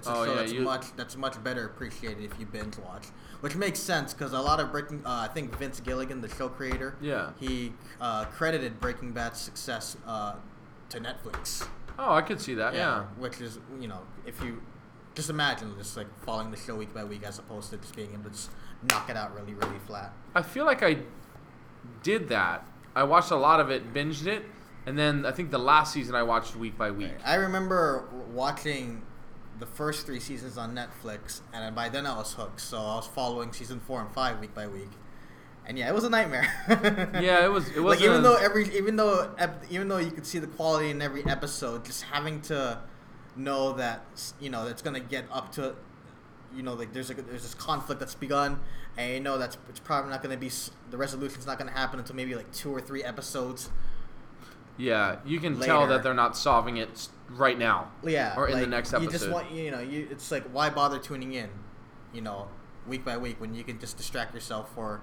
It's 0.00 0.08
a 0.08 0.14
Oh, 0.14 0.24
show 0.24 0.30
yeah, 0.32 0.36
that's 0.38 0.52
you- 0.52 0.62
much 0.62 0.86
that's 0.96 1.14
much 1.16 1.42
better 1.44 1.66
appreciated 1.66 2.24
if 2.24 2.40
you 2.40 2.46
binge 2.46 2.78
watch, 2.78 3.08
which 3.40 3.54
makes 3.54 3.78
sense 3.78 4.14
because 4.14 4.32
a 4.32 4.40
lot 4.40 4.58
of 4.58 4.72
Breaking, 4.72 5.02
uh, 5.04 5.26
I 5.28 5.32
think 5.32 5.54
Vince 5.58 5.78
Gilligan, 5.80 6.22
the 6.22 6.28
show 6.28 6.48
creator, 6.48 6.96
Yeah. 7.02 7.32
he 7.38 7.74
uh, 8.00 8.24
credited 8.24 8.80
Breaking 8.80 9.12
Bad's 9.12 9.38
success 9.40 9.98
uh, 10.06 10.36
to 10.88 11.00
Netflix. 11.00 11.66
Oh, 11.98 12.14
I 12.14 12.22
could 12.22 12.40
see 12.40 12.54
that. 12.54 12.72
Yeah. 12.74 13.04
which 13.18 13.42
is 13.42 13.58
you 13.78 13.88
know 13.88 14.00
if 14.24 14.40
you 14.42 14.62
just 15.14 15.28
imagine 15.28 15.74
just 15.76 15.96
like 15.98 16.06
following 16.24 16.50
the 16.50 16.56
show 16.56 16.76
week 16.76 16.94
by 16.94 17.04
week 17.04 17.22
as 17.24 17.38
opposed 17.38 17.70
to 17.70 17.76
just 17.76 17.94
being 17.94 18.12
able 18.14 18.24
to 18.24 18.30
just 18.30 18.50
knock 18.90 19.10
it 19.10 19.16
out 19.18 19.34
really 19.34 19.52
really 19.54 19.78
flat. 19.86 20.14
I 20.34 20.40
feel 20.40 20.64
like 20.64 20.82
I 20.82 20.98
did 22.02 22.28
that. 22.30 22.66
I 22.96 23.02
watched 23.04 23.30
a 23.30 23.36
lot 23.36 23.60
of 23.60 23.70
it, 23.70 23.92
binged 23.94 24.26
it, 24.26 24.44
and 24.86 24.98
then 24.98 25.26
I 25.26 25.30
think 25.32 25.50
the 25.50 25.58
last 25.58 25.92
season 25.92 26.14
I 26.14 26.22
watched 26.22 26.56
week 26.56 26.76
by 26.78 26.90
week. 26.90 27.12
I 27.24 27.34
remember 27.34 28.08
watching 28.32 29.02
the 29.60 29.66
first 29.66 30.06
three 30.06 30.18
seasons 30.20 30.58
on 30.58 30.74
Netflix, 30.74 31.40
and 31.52 31.74
by 31.74 31.88
then 31.88 32.06
I 32.06 32.16
was 32.16 32.32
hooked. 32.32 32.60
So 32.60 32.78
I 32.78 32.96
was 32.96 33.06
following 33.06 33.52
season 33.52 33.78
four 33.80 34.00
and 34.00 34.10
five 34.10 34.40
week 34.40 34.54
by 34.54 34.66
week, 34.66 34.90
and 35.66 35.78
yeah, 35.78 35.88
it 35.88 35.94
was 35.94 36.04
a 36.04 36.10
nightmare. 36.10 36.48
Yeah, 37.20 37.44
it 37.44 37.50
was- 37.52 37.68
it 37.70 37.80
was 37.80 37.96
like 38.00 38.04
even 38.08 38.22
though 38.22 38.36
every 38.36 38.64
even 38.76 38.96
though 38.96 39.30
ep- 39.38 39.64
even 39.70 39.88
though 39.88 39.98
you 39.98 40.10
could 40.10 40.26
see 40.26 40.38
the 40.38 40.46
quality 40.48 40.90
in 40.90 41.00
every 41.02 41.24
episode, 41.26 41.84
just 41.84 42.02
having 42.04 42.40
to 42.42 42.78
know 43.36 43.72
that 43.74 44.04
you 44.40 44.50
know 44.50 44.66
it's 44.66 44.82
gonna 44.82 44.98
get 45.00 45.24
up 45.30 45.52
to, 45.52 45.74
you 46.56 46.62
know, 46.62 46.74
like 46.74 46.92
there's 46.92 47.10
a 47.10 47.14
there's 47.14 47.42
this 47.42 47.54
conflict 47.54 48.00
that's 48.00 48.14
begun, 48.16 48.60
and 48.96 49.12
you 49.14 49.20
know 49.20 49.38
that's 49.38 49.56
it's 49.68 49.80
probably 49.80 50.10
not 50.10 50.22
gonna 50.22 50.36
be 50.36 50.50
the 50.90 50.96
resolution's 50.96 51.46
not 51.46 51.58
gonna 51.58 51.70
happen 51.70 51.98
until 52.00 52.16
maybe 52.16 52.34
like 52.34 52.50
two 52.52 52.74
or 52.74 52.80
three 52.80 53.04
episodes. 53.04 53.70
Yeah, 54.80 55.16
you 55.24 55.38
can 55.40 55.60
tell 55.60 55.86
that 55.88 56.02
they're 56.02 56.14
not 56.14 56.36
solving 56.36 56.78
it 56.78 57.08
right 57.28 57.58
now. 57.58 57.90
Yeah, 58.02 58.34
Or 58.36 58.48
in 58.48 58.54
the 58.54 58.60
like, 58.62 58.68
next 58.70 58.92
You 58.92 59.10
just 59.10 59.30
want 59.30 59.50
you 59.52 59.70
know 59.70 59.80
you 59.80 60.08
it's 60.10 60.30
like 60.30 60.44
why 60.52 60.70
bother 60.70 60.98
tuning 60.98 61.34
in, 61.34 61.50
you 62.12 62.22
know, 62.22 62.48
week 62.86 63.04
by 63.04 63.16
week 63.18 63.40
when 63.40 63.54
you 63.54 63.62
can 63.62 63.78
just 63.78 63.96
distract 63.96 64.34
yourself 64.34 64.72
for 64.74 65.02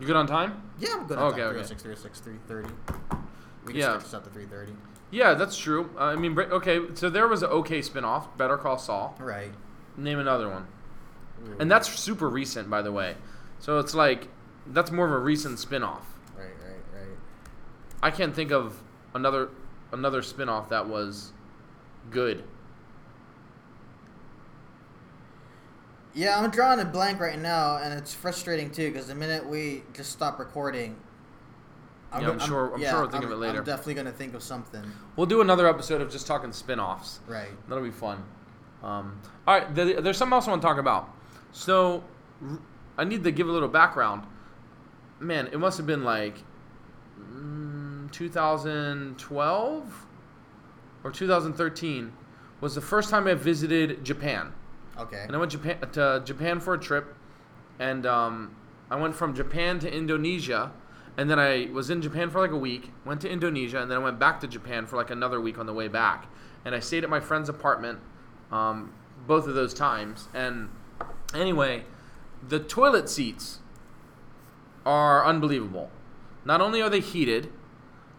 You 0.00 0.06
good 0.06 0.16
on 0.16 0.26
time? 0.26 0.62
yeah 0.78 0.88
I'm 0.94 1.06
good 1.06 1.18
at 1.18 1.24
Okay, 1.24 1.42
okay, 1.42 1.58
okay. 1.60 1.66
306, 1.68 1.82
306, 1.82 2.20
330. 2.20 2.74
We 3.64 3.72
can 3.72 3.80
Yeah. 3.80 3.86
stretch 3.90 4.02
this 4.04 4.14
out 4.14 4.24
to 4.24 4.30
330. 4.30 4.76
Yeah, 5.10 5.34
that's 5.34 5.56
true. 5.56 5.90
Uh, 5.96 6.04
I 6.06 6.16
mean, 6.16 6.36
okay, 6.38 6.80
so 6.94 7.08
there 7.08 7.28
was 7.28 7.42
an 7.44 7.50
okay 7.50 7.78
spinoff, 7.78 8.36
Better 8.36 8.56
Call 8.56 8.78
Saul. 8.78 9.16
Right. 9.20 9.52
Name 9.96 10.18
another 10.18 10.48
one. 10.48 10.66
And 11.60 11.70
that's 11.70 11.88
super 11.88 12.28
recent, 12.28 12.68
by 12.68 12.82
the 12.82 12.90
way. 12.90 13.14
So 13.60 13.78
it's 13.78 13.94
like, 13.94 14.26
that's 14.66 14.90
more 14.90 15.06
of 15.06 15.12
a 15.12 15.18
recent 15.18 15.58
spinoff. 15.58 16.00
I 18.04 18.10
can't 18.10 18.34
think 18.34 18.52
of 18.52 18.80
another 19.14 19.48
another 19.90 20.20
spinoff 20.20 20.68
that 20.68 20.86
was 20.86 21.32
good. 22.10 22.44
Yeah, 26.12 26.38
I'm 26.38 26.50
drawing 26.50 26.80
a 26.80 26.84
blank 26.84 27.18
right 27.18 27.38
now, 27.38 27.78
and 27.78 27.94
it's 27.94 28.12
frustrating 28.14 28.70
too 28.70 28.92
because 28.92 29.06
the 29.08 29.14
minute 29.14 29.46
we 29.46 29.82
just 29.94 30.12
stop 30.12 30.38
recording, 30.38 30.96
Yeah, 32.12 32.20
go- 32.20 32.32
I'm 32.32 32.38
sure- 32.38 32.74
I'm 32.74 32.80
sure 32.80 33.00
we'll 33.00 33.10
think 33.10 33.24
of 33.24 33.30
it 33.32 33.36
later. 33.36 33.58
I'm 33.58 33.64
definitely 33.64 33.94
gonna 33.94 34.12
think 34.12 34.34
of 34.34 34.42
something. 34.42 34.84
We'll 35.16 35.26
do 35.26 35.40
another 35.40 35.66
episode 35.66 36.00
of 36.02 36.10
just 36.12 36.26
talking 36.26 36.50
spinoffs. 36.50 37.18
Right. 37.26 37.48
That'll 37.68 37.82
be 37.82 37.90
fun. 37.90 38.22
Um, 38.84 39.18
all 39.48 39.58
right, 39.58 39.74
th- 39.74 40.04
there's 40.04 40.18
something 40.18 40.34
else 40.34 40.46
I 40.46 40.50
want 40.50 40.60
to 40.62 40.68
talk 40.68 40.76
about. 40.78 41.08
So, 41.52 42.04
I 42.98 43.04
need 43.04 43.24
to 43.24 43.32
give 43.32 43.48
a 43.48 43.52
little 43.52 43.68
background. 43.68 44.26
Man, 45.18 45.46
it 45.48 45.58
must 45.58 45.78
have 45.78 45.86
been 45.86 46.04
like 46.04 46.44
2012 48.14 50.06
or 51.02 51.10
2013 51.10 52.12
was 52.60 52.76
the 52.76 52.80
first 52.80 53.10
time 53.10 53.26
I 53.26 53.34
visited 53.34 54.04
Japan. 54.04 54.52
Okay. 54.96 55.24
And 55.26 55.34
I 55.34 55.38
went 55.38 55.50
Japan 55.50 55.80
to 55.92 56.22
Japan 56.24 56.60
for 56.60 56.74
a 56.74 56.78
trip, 56.78 57.16
and 57.80 58.06
um, 58.06 58.54
I 58.88 58.94
went 58.94 59.16
from 59.16 59.34
Japan 59.34 59.80
to 59.80 59.92
Indonesia, 59.92 60.70
and 61.16 61.28
then 61.28 61.40
I 61.40 61.68
was 61.72 61.90
in 61.90 62.00
Japan 62.00 62.30
for 62.30 62.40
like 62.40 62.52
a 62.52 62.56
week. 62.56 62.92
Went 63.04 63.20
to 63.22 63.28
Indonesia, 63.28 63.82
and 63.82 63.90
then 63.90 63.98
I 63.98 64.02
went 64.02 64.20
back 64.20 64.40
to 64.40 64.46
Japan 64.46 64.86
for 64.86 64.96
like 64.96 65.10
another 65.10 65.40
week 65.40 65.58
on 65.58 65.66
the 65.66 65.74
way 65.74 65.88
back. 65.88 66.26
And 66.64 66.72
I 66.74 66.78
stayed 66.78 67.02
at 67.02 67.10
my 67.10 67.20
friend's 67.20 67.48
apartment, 67.48 67.98
um, 68.52 68.92
both 69.26 69.48
of 69.48 69.54
those 69.56 69.74
times. 69.74 70.28
And 70.32 70.70
anyway, 71.34 71.82
the 72.48 72.60
toilet 72.60 73.08
seats 73.08 73.58
are 74.86 75.26
unbelievable. 75.26 75.90
Not 76.44 76.60
only 76.60 76.80
are 76.80 76.88
they 76.90 77.00
heated, 77.00 77.50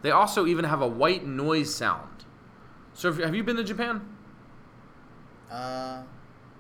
they 0.06 0.12
also 0.12 0.46
even 0.46 0.66
have 0.66 0.82
a 0.82 0.88
white 0.88 1.26
noise 1.26 1.74
sound. 1.74 2.26
So, 2.94 3.10
if, 3.10 3.18
have 3.18 3.36
you 3.36 3.44
been 3.44 3.58
to 3.58 3.64
Japan? 3.64 4.08
Uh, 5.52 6.04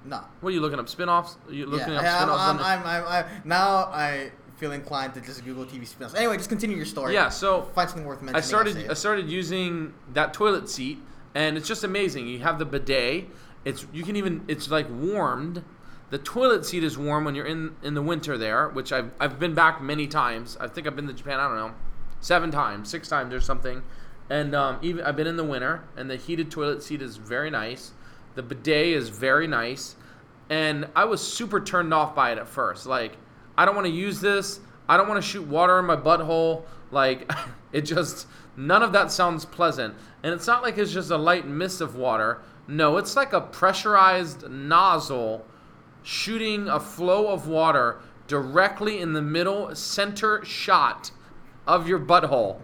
no. 0.03 0.21
What 0.41 0.49
are 0.49 0.53
you 0.53 0.61
looking 0.61 0.79
up? 0.79 0.89
Spin-offs? 0.89 1.37
Are 1.47 1.53
you 1.53 1.65
looking 1.65 1.93
yeah, 1.93 1.99
up 1.99 2.03
yeah, 2.03 2.23
I'm. 2.23 2.29
I'm, 2.29 2.59
I'm, 2.59 2.85
I'm, 2.85 3.07
I'm, 3.07 3.25
now 3.43 3.89
I 3.91 4.31
feel 4.57 4.71
inclined 4.71 5.13
to 5.15 5.21
just 5.21 5.43
Google 5.43 5.65
TV 5.65 5.85
spin-offs. 5.85 6.15
Anyway, 6.15 6.37
just 6.37 6.49
continue 6.49 6.75
your 6.75 6.85
story. 6.85 7.13
yeah, 7.13 7.29
so 7.29 7.63
Find 7.75 7.89
something 7.89 8.05
worth 8.05 8.21
mentioning. 8.21 8.37
I 8.37 8.41
started 8.41 8.89
I 8.89 8.93
started 8.93 9.29
using 9.29 9.93
that 10.13 10.33
toilet 10.33 10.69
seat 10.69 10.99
and 11.33 11.57
it's 11.57 11.67
just 11.67 11.83
amazing. 11.83 12.27
You 12.27 12.39
have 12.39 12.59
the 12.59 12.65
bidet. 12.65 13.29
It's 13.65 13.85
you 13.93 14.03
can 14.03 14.15
even 14.15 14.43
it's 14.47 14.69
like 14.69 14.87
warmed. 14.89 15.63
The 16.11 16.19
toilet 16.19 16.65
seat 16.65 16.83
is 16.83 16.97
warm 16.97 17.25
when 17.25 17.35
you're 17.35 17.45
in 17.45 17.75
in 17.83 17.93
the 17.93 18.01
winter 18.01 18.37
there, 18.37 18.69
which 18.69 18.91
I've 18.93 19.11
I've 19.19 19.39
been 19.39 19.53
back 19.53 19.81
many 19.81 20.07
times. 20.07 20.57
I 20.59 20.67
think 20.67 20.87
I've 20.87 20.95
been 20.95 21.07
to 21.07 21.13
Japan, 21.13 21.39
I 21.39 21.47
don't 21.47 21.57
know, 21.57 21.75
7 22.25 22.49
times, 22.49 22.89
6 22.89 23.07
times 23.07 23.33
or 23.35 23.39
something. 23.39 23.83
And 24.31 24.55
um, 24.55 24.79
even 24.81 25.05
I've 25.05 25.15
been 25.15 25.27
in 25.27 25.37
the 25.37 25.43
winter 25.43 25.83
and 25.95 26.09
the 26.09 26.15
heated 26.15 26.49
toilet 26.49 26.81
seat 26.81 27.01
is 27.03 27.17
very 27.17 27.51
nice. 27.51 27.91
The 28.33 28.41
bidet 28.41 28.87
is 28.87 29.09
very 29.09 29.45
nice. 29.45 29.95
And 30.49 30.87
I 30.95 31.05
was 31.05 31.21
super 31.21 31.59
turned 31.59 31.93
off 31.93 32.15
by 32.15 32.31
it 32.31 32.39
at 32.39 32.47
first. 32.47 32.87
Like, 32.87 33.17
I 33.55 33.65
don't 33.65 33.75
want 33.75 33.85
to 33.85 33.93
use 33.93 34.21
this. 34.21 34.59
I 34.89 34.97
don't 34.97 35.07
want 35.07 35.21
to 35.21 35.27
shoot 35.27 35.45
water 35.45 35.77
in 35.77 35.85
my 35.85 35.95
butthole. 35.95 36.63
Like, 36.89 37.31
it 37.71 37.81
just, 37.81 38.27
none 38.57 38.81
of 38.81 38.91
that 38.93 39.11
sounds 39.11 39.45
pleasant. 39.45 39.93
And 40.23 40.33
it's 40.33 40.47
not 40.47 40.63
like 40.63 40.79
it's 40.79 40.91
just 40.91 41.11
a 41.11 41.17
light 41.17 41.47
mist 41.47 41.79
of 41.79 41.95
water. 41.95 42.41
No, 42.67 42.97
it's 42.97 43.15
like 43.15 43.33
a 43.33 43.41
pressurized 43.41 44.49
nozzle 44.49 45.45
shooting 46.01 46.69
a 46.69 46.79
flow 46.79 47.27
of 47.27 47.47
water 47.47 47.99
directly 48.25 48.99
in 48.99 49.13
the 49.13 49.21
middle 49.21 49.75
center 49.75 50.43
shot 50.43 51.11
of 51.67 51.87
your 51.87 51.99
butthole. 51.99 52.59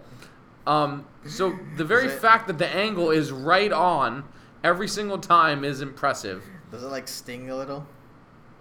Um, 0.66 1.06
so 1.26 1.58
the 1.76 1.84
very 1.84 2.08
fact 2.08 2.46
that 2.46 2.58
the 2.58 2.68
angle 2.68 3.10
is 3.10 3.32
right 3.32 3.72
on 3.72 4.24
every 4.62 4.88
single 4.88 5.18
time 5.18 5.64
is 5.64 5.80
impressive. 5.80 6.44
Does 6.70 6.82
it 6.82 6.88
like 6.88 7.08
sting 7.08 7.50
a 7.50 7.56
little? 7.56 7.86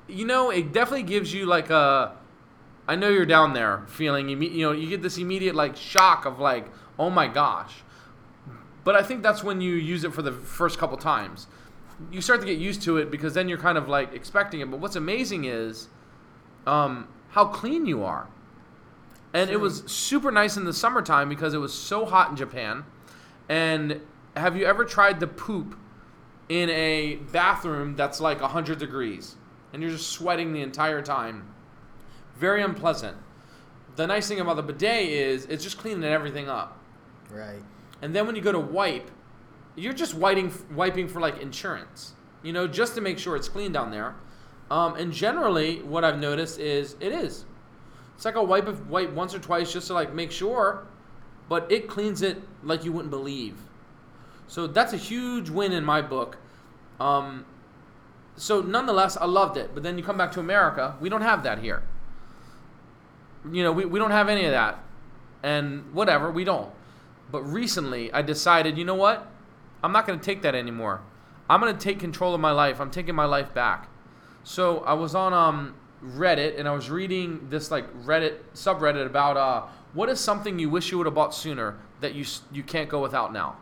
You 0.08 0.26
know, 0.26 0.50
it 0.50 0.74
definitely 0.74 1.04
gives 1.04 1.34
you 1.34 1.46
like 1.46 1.70
a 1.70 2.16
I 2.88 2.96
know 2.96 3.10
you're 3.10 3.26
down 3.26 3.54
there 3.54 3.84
feeling 3.88 4.30
you 4.30 4.66
know, 4.66 4.72
you 4.72 4.90
get 4.90 5.02
this 5.02 5.18
immediate 5.18 5.56
like 5.56 5.76
shock 5.76 6.26
of 6.26 6.40
like, 6.40 6.66
"Oh 6.98 7.10
my 7.10 7.28
gosh." 7.28 7.84
But 8.84 8.96
I 8.96 9.04
think 9.04 9.22
that's 9.22 9.44
when 9.44 9.62
you 9.62 9.76
use 9.76 10.04
it 10.04 10.14
for 10.14 10.22
the 10.22 10.32
first 10.32 10.80
couple 10.80 10.98
times. 10.98 11.48
You 12.12 12.20
start 12.20 12.42
to 12.42 12.48
get 12.48 12.58
used 12.58 12.82
to 12.84 12.98
it 12.98 13.12
because 13.12 13.36
then 13.36 13.48
you're 13.48 13.60
kind 13.60 13.78
of 13.78 13.88
like 13.88 14.14
expecting 14.14 14.60
it. 14.60 14.72
But 14.72 14.80
what's 14.80 14.96
amazing 14.96 15.46
is 15.46 15.88
um, 16.66 17.08
how 17.30 17.46
clean 17.46 17.86
you 17.86 18.04
are. 18.04 18.28
And 19.34 19.50
it 19.50 19.60
was 19.60 19.84
super 19.86 20.32
nice 20.32 20.58
in 20.58 20.66
the 20.66 20.74
summertime 20.74 21.30
because 21.30 21.54
it 21.54 21.60
was 21.60 21.74
so 21.74 22.06
hot 22.06 22.30
in 22.30 22.36
Japan. 22.36 22.84
And 23.48 24.02
have 24.36 24.58
you 24.58 24.66
ever 24.66 24.86
tried 24.86 25.20
to 25.22 25.28
poop 25.28 25.76
in 26.50 26.70
a 26.70 27.16
bathroom 27.32 27.96
that's 27.96 28.20
like 28.20 28.42
100 28.42 28.78
degrees 28.78 29.36
and 29.72 29.82
you're 29.82 29.92
just 29.92 30.10
sweating 30.10 30.54
the 30.54 30.62
entire 30.62 31.02
time? 31.02 31.48
Very 32.36 32.62
unpleasant. 32.62 33.18
The 33.96 34.08
nice 34.08 34.28
thing 34.28 34.40
about 34.40 34.56
the 34.56 34.64
bidet 34.64 35.10
is 35.10 35.46
it's 35.46 35.64
just 35.64 35.78
cleaning 35.78 36.04
everything 36.04 36.50
up. 36.50 36.80
Right. 37.30 37.62
And 38.02 38.16
then 38.16 38.26
when 38.26 38.36
you 38.36 38.42
go 38.42 38.52
to 38.52 38.60
wipe, 38.60 39.10
you're 39.76 39.94
just 39.94 40.14
wiping 40.14 40.52
wiping 40.74 41.08
for 41.08 41.22
like 41.22 41.42
insurance, 41.42 42.14
you 42.44 42.52
know, 42.52 42.68
just 42.68 42.96
to 42.96 43.02
make 43.02 43.18
sure 43.20 43.36
it's 43.36 43.48
clean 43.48 43.72
down 43.72 43.92
there. 43.92 44.16
Um, 44.70 44.96
and 44.96 45.12
generally, 45.12 45.82
what 45.82 46.04
I've 46.04 46.20
noticed 46.20 46.60
is 46.60 46.96
it 47.00 47.12
is. 47.12 47.46
It's 48.22 48.26
like 48.28 48.36
a 48.36 48.44
wipe 48.44 48.68
of 48.68 48.88
wipe 48.88 49.14
once 49.14 49.34
or 49.34 49.40
twice 49.40 49.74
just 49.74 49.88
to 49.88 49.96
like 49.96 50.14
make 50.14 50.32
sure, 50.32 50.86
but 51.50 51.72
it 51.72 51.88
cleans 51.88 52.22
it 52.22 52.40
like 52.62 52.86
you 52.86 52.92
wouldn't 52.92 53.10
believe. 53.10 53.58
So 54.46 54.68
that's 54.68 54.94
a 54.94 54.98
huge 54.98 55.50
win 55.50 55.72
in 55.72 55.84
my 55.84 56.04
book. 56.04 56.38
Um, 57.00 57.48
so 58.36 58.62
nonetheless, 58.62 59.18
I 59.18 59.26
loved 59.26 59.58
it. 59.58 59.72
But 59.74 59.82
then 59.82 59.98
you 59.98 60.04
come 60.04 60.20
back 60.20 60.32
to 60.34 60.40
America, 60.40 60.96
we 61.02 61.10
don't 61.10 61.24
have 61.24 61.42
that 61.42 61.64
here. 61.64 61.82
You 63.52 63.64
know, 63.64 63.72
we, 63.72 63.86
we 63.86 63.98
don't 63.98 64.12
have 64.12 64.30
any 64.30 64.46
of 64.46 64.52
that. 64.52 64.78
And 65.42 65.92
whatever, 65.92 66.30
we 66.30 66.44
don't. 66.44 66.72
But 67.32 67.42
recently, 67.42 68.14
I 68.14 68.22
decided, 68.22 68.78
you 68.78 68.86
know 68.86 68.94
what? 68.94 69.26
I'm 69.84 69.92
not 69.92 70.06
going 70.06 70.20
to 70.20 70.24
take 70.24 70.44
that 70.44 70.54
anymore. 70.54 71.02
I'm 71.50 71.60
going 71.60 71.76
to 71.76 71.82
take 71.82 71.98
control 72.00 72.36
of 72.36 72.40
my 72.40 72.52
life. 72.52 72.80
I'm 72.80 72.92
taking 72.92 73.16
my 73.16 73.26
life 73.26 73.52
back. 73.52 73.90
So 74.44 74.82
I 74.82 74.94
was 74.94 75.16
on 75.16 75.34
um, 75.34 75.74
Reddit 76.04 76.58
and 76.60 76.68
I 76.68 76.72
was 76.72 76.90
reading 76.90 77.48
this 77.50 77.70
like 77.70 77.92
Reddit 78.04 78.38
subreddit 78.56 79.06
about 79.06 79.38
uh, 79.38 79.68
what 79.94 80.10
is 80.10 80.20
something 80.20 80.58
you 80.58 80.70
wish 80.70 80.92
you 80.92 80.98
would 80.98 81.06
have 81.06 81.14
bought 81.14 81.34
sooner 81.34 81.78
that 82.00 82.16
you 82.16 82.26
you 82.52 82.64
can't 82.64 82.90
go 82.90 83.02
without 83.02 83.32
now. 83.32 83.58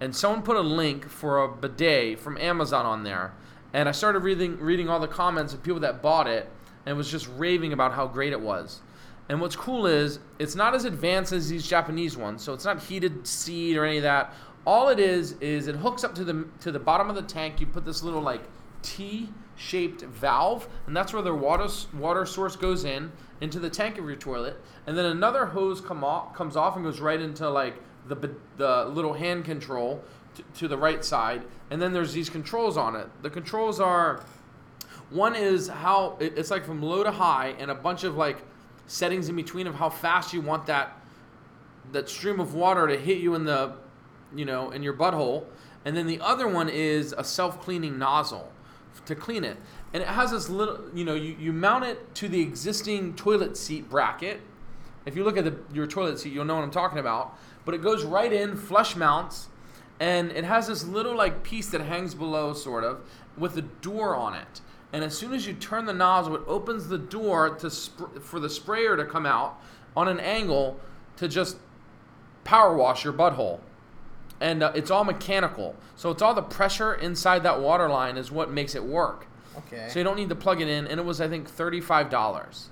And 0.00 0.14
someone 0.14 0.42
put 0.42 0.56
a 0.56 0.60
link 0.60 1.08
for 1.08 1.42
a 1.42 1.48
bidet 1.48 2.18
from 2.18 2.36
Amazon 2.38 2.84
on 2.84 3.02
there, 3.02 3.32
and 3.72 3.88
I 3.88 3.92
started 3.92 4.20
reading 4.20 4.58
reading 4.58 4.88
all 4.88 5.00
the 5.00 5.08
comments 5.08 5.52
of 5.52 5.62
people 5.62 5.80
that 5.80 6.02
bought 6.02 6.26
it 6.26 6.48
and 6.86 6.96
was 6.96 7.10
just 7.10 7.28
raving 7.36 7.72
about 7.72 7.92
how 7.92 8.06
great 8.06 8.32
it 8.32 8.40
was. 8.40 8.80
And 9.28 9.40
what's 9.40 9.56
cool 9.56 9.86
is 9.86 10.20
it's 10.38 10.54
not 10.54 10.74
as 10.74 10.84
advanced 10.84 11.32
as 11.32 11.48
these 11.48 11.66
Japanese 11.66 12.16
ones, 12.16 12.42
so 12.42 12.54
it's 12.54 12.64
not 12.64 12.82
heated 12.82 13.26
seat 13.26 13.76
or 13.76 13.84
any 13.84 13.98
of 13.98 14.02
that. 14.04 14.32
All 14.66 14.88
it 14.88 14.98
is 14.98 15.32
is 15.40 15.66
it 15.68 15.76
hooks 15.76 16.04
up 16.04 16.14
to 16.14 16.24
the 16.24 16.46
to 16.60 16.72
the 16.72 16.78
bottom 16.78 17.10
of 17.10 17.16
the 17.16 17.22
tank. 17.22 17.60
You 17.60 17.66
put 17.66 17.84
this 17.84 18.02
little 18.02 18.22
like 18.22 18.42
T-shaped 18.86 20.02
valve, 20.02 20.68
and 20.86 20.96
that's 20.96 21.12
where 21.12 21.22
the 21.22 21.34
water 21.34 21.68
water 21.92 22.24
source 22.24 22.54
goes 22.56 22.84
in 22.84 23.10
into 23.40 23.58
the 23.58 23.68
tank 23.68 23.98
of 23.98 24.06
your 24.06 24.16
toilet, 24.16 24.56
and 24.86 24.96
then 24.96 25.06
another 25.06 25.46
hose 25.46 25.80
come 25.80 26.04
off 26.04 26.34
comes 26.34 26.56
off 26.56 26.76
and 26.76 26.84
goes 26.84 27.00
right 27.00 27.20
into 27.20 27.48
like 27.50 27.74
the 28.06 28.16
the 28.56 28.84
little 28.86 29.12
hand 29.14 29.44
control 29.44 30.02
t- 30.36 30.44
to 30.54 30.68
the 30.68 30.78
right 30.78 31.04
side, 31.04 31.42
and 31.70 31.82
then 31.82 31.92
there's 31.92 32.12
these 32.12 32.30
controls 32.30 32.76
on 32.76 32.94
it. 32.94 33.08
The 33.22 33.30
controls 33.30 33.80
are 33.80 34.22
one 35.10 35.34
is 35.34 35.68
how 35.68 36.16
it- 36.20 36.34
it's 36.36 36.50
like 36.50 36.64
from 36.64 36.80
low 36.82 37.02
to 37.02 37.10
high, 37.10 37.56
and 37.58 37.70
a 37.70 37.74
bunch 37.74 38.04
of 38.04 38.16
like 38.16 38.38
settings 38.86 39.28
in 39.28 39.34
between 39.36 39.66
of 39.66 39.74
how 39.74 39.90
fast 39.90 40.32
you 40.32 40.40
want 40.40 40.66
that 40.66 40.96
that 41.92 42.08
stream 42.08 42.38
of 42.40 42.54
water 42.54 42.86
to 42.86 42.96
hit 42.96 43.18
you 43.18 43.34
in 43.34 43.44
the, 43.44 43.72
you 44.34 44.44
know, 44.44 44.70
in 44.70 44.82
your 44.82 44.92
butthole. 44.94 45.44
And 45.84 45.96
then 45.96 46.08
the 46.08 46.20
other 46.20 46.48
one 46.48 46.68
is 46.68 47.14
a 47.16 47.22
self-cleaning 47.22 47.96
nozzle 47.96 48.50
to 49.04 49.14
clean 49.14 49.44
it. 49.44 49.56
And 49.92 50.02
it 50.02 50.08
has 50.08 50.30
this 50.30 50.48
little, 50.48 50.80
you 50.94 51.04
know, 51.04 51.14
you, 51.14 51.36
you 51.38 51.52
mount 51.52 51.84
it 51.84 52.14
to 52.16 52.28
the 52.28 52.40
existing 52.40 53.14
toilet 53.14 53.56
seat 53.56 53.88
bracket. 53.88 54.40
If 55.04 55.14
you 55.16 55.24
look 55.24 55.36
at 55.36 55.44
the, 55.44 55.56
your 55.72 55.86
toilet 55.86 56.18
seat, 56.18 56.32
you'll 56.32 56.44
know 56.44 56.56
what 56.56 56.64
I'm 56.64 56.70
talking 56.70 56.98
about. 56.98 57.38
But 57.64 57.74
it 57.74 57.82
goes 57.82 58.04
right 58.04 58.32
in, 58.32 58.56
flush 58.56 58.96
mounts, 58.96 59.48
and 60.00 60.30
it 60.32 60.44
has 60.44 60.66
this 60.66 60.84
little 60.84 61.16
like 61.16 61.42
piece 61.42 61.68
that 61.70 61.80
hangs 61.80 62.14
below, 62.14 62.52
sort 62.52 62.84
of, 62.84 63.00
with 63.36 63.56
a 63.56 63.62
door 63.62 64.14
on 64.14 64.34
it. 64.34 64.60
And 64.92 65.04
as 65.04 65.16
soon 65.16 65.32
as 65.34 65.46
you 65.46 65.52
turn 65.52 65.84
the 65.84 65.92
nozzle, 65.92 66.36
it 66.36 66.42
opens 66.46 66.88
the 66.88 66.98
door 66.98 67.50
to 67.56 67.70
sp- 67.70 68.22
for 68.22 68.40
the 68.40 68.48
sprayer 68.48 68.96
to 68.96 69.04
come 69.04 69.26
out 69.26 69.60
on 69.96 70.08
an 70.08 70.20
angle 70.20 70.78
to 71.16 71.28
just 71.28 71.56
power 72.44 72.76
wash 72.76 73.04
your 73.04 73.12
butthole. 73.12 73.60
And 74.40 74.62
uh, 74.62 74.72
it's 74.74 74.90
all 74.90 75.04
mechanical. 75.04 75.74
So 75.96 76.10
it's 76.10 76.20
all 76.22 76.34
the 76.34 76.42
pressure 76.42 76.94
inside 76.94 77.42
that 77.44 77.60
water 77.60 77.88
line 77.88 78.16
is 78.16 78.30
what 78.30 78.50
makes 78.50 78.74
it 78.74 78.84
work. 78.84 79.26
Okay. 79.58 79.88
So 79.90 79.98
you 79.98 80.04
don't 80.04 80.16
need 80.16 80.28
to 80.28 80.34
plug 80.34 80.60
it 80.60 80.68
in. 80.68 80.86
And 80.86 81.00
it 81.00 81.04
was, 81.04 81.20
I 81.20 81.28
think, 81.28 81.50
$35. 81.50 82.66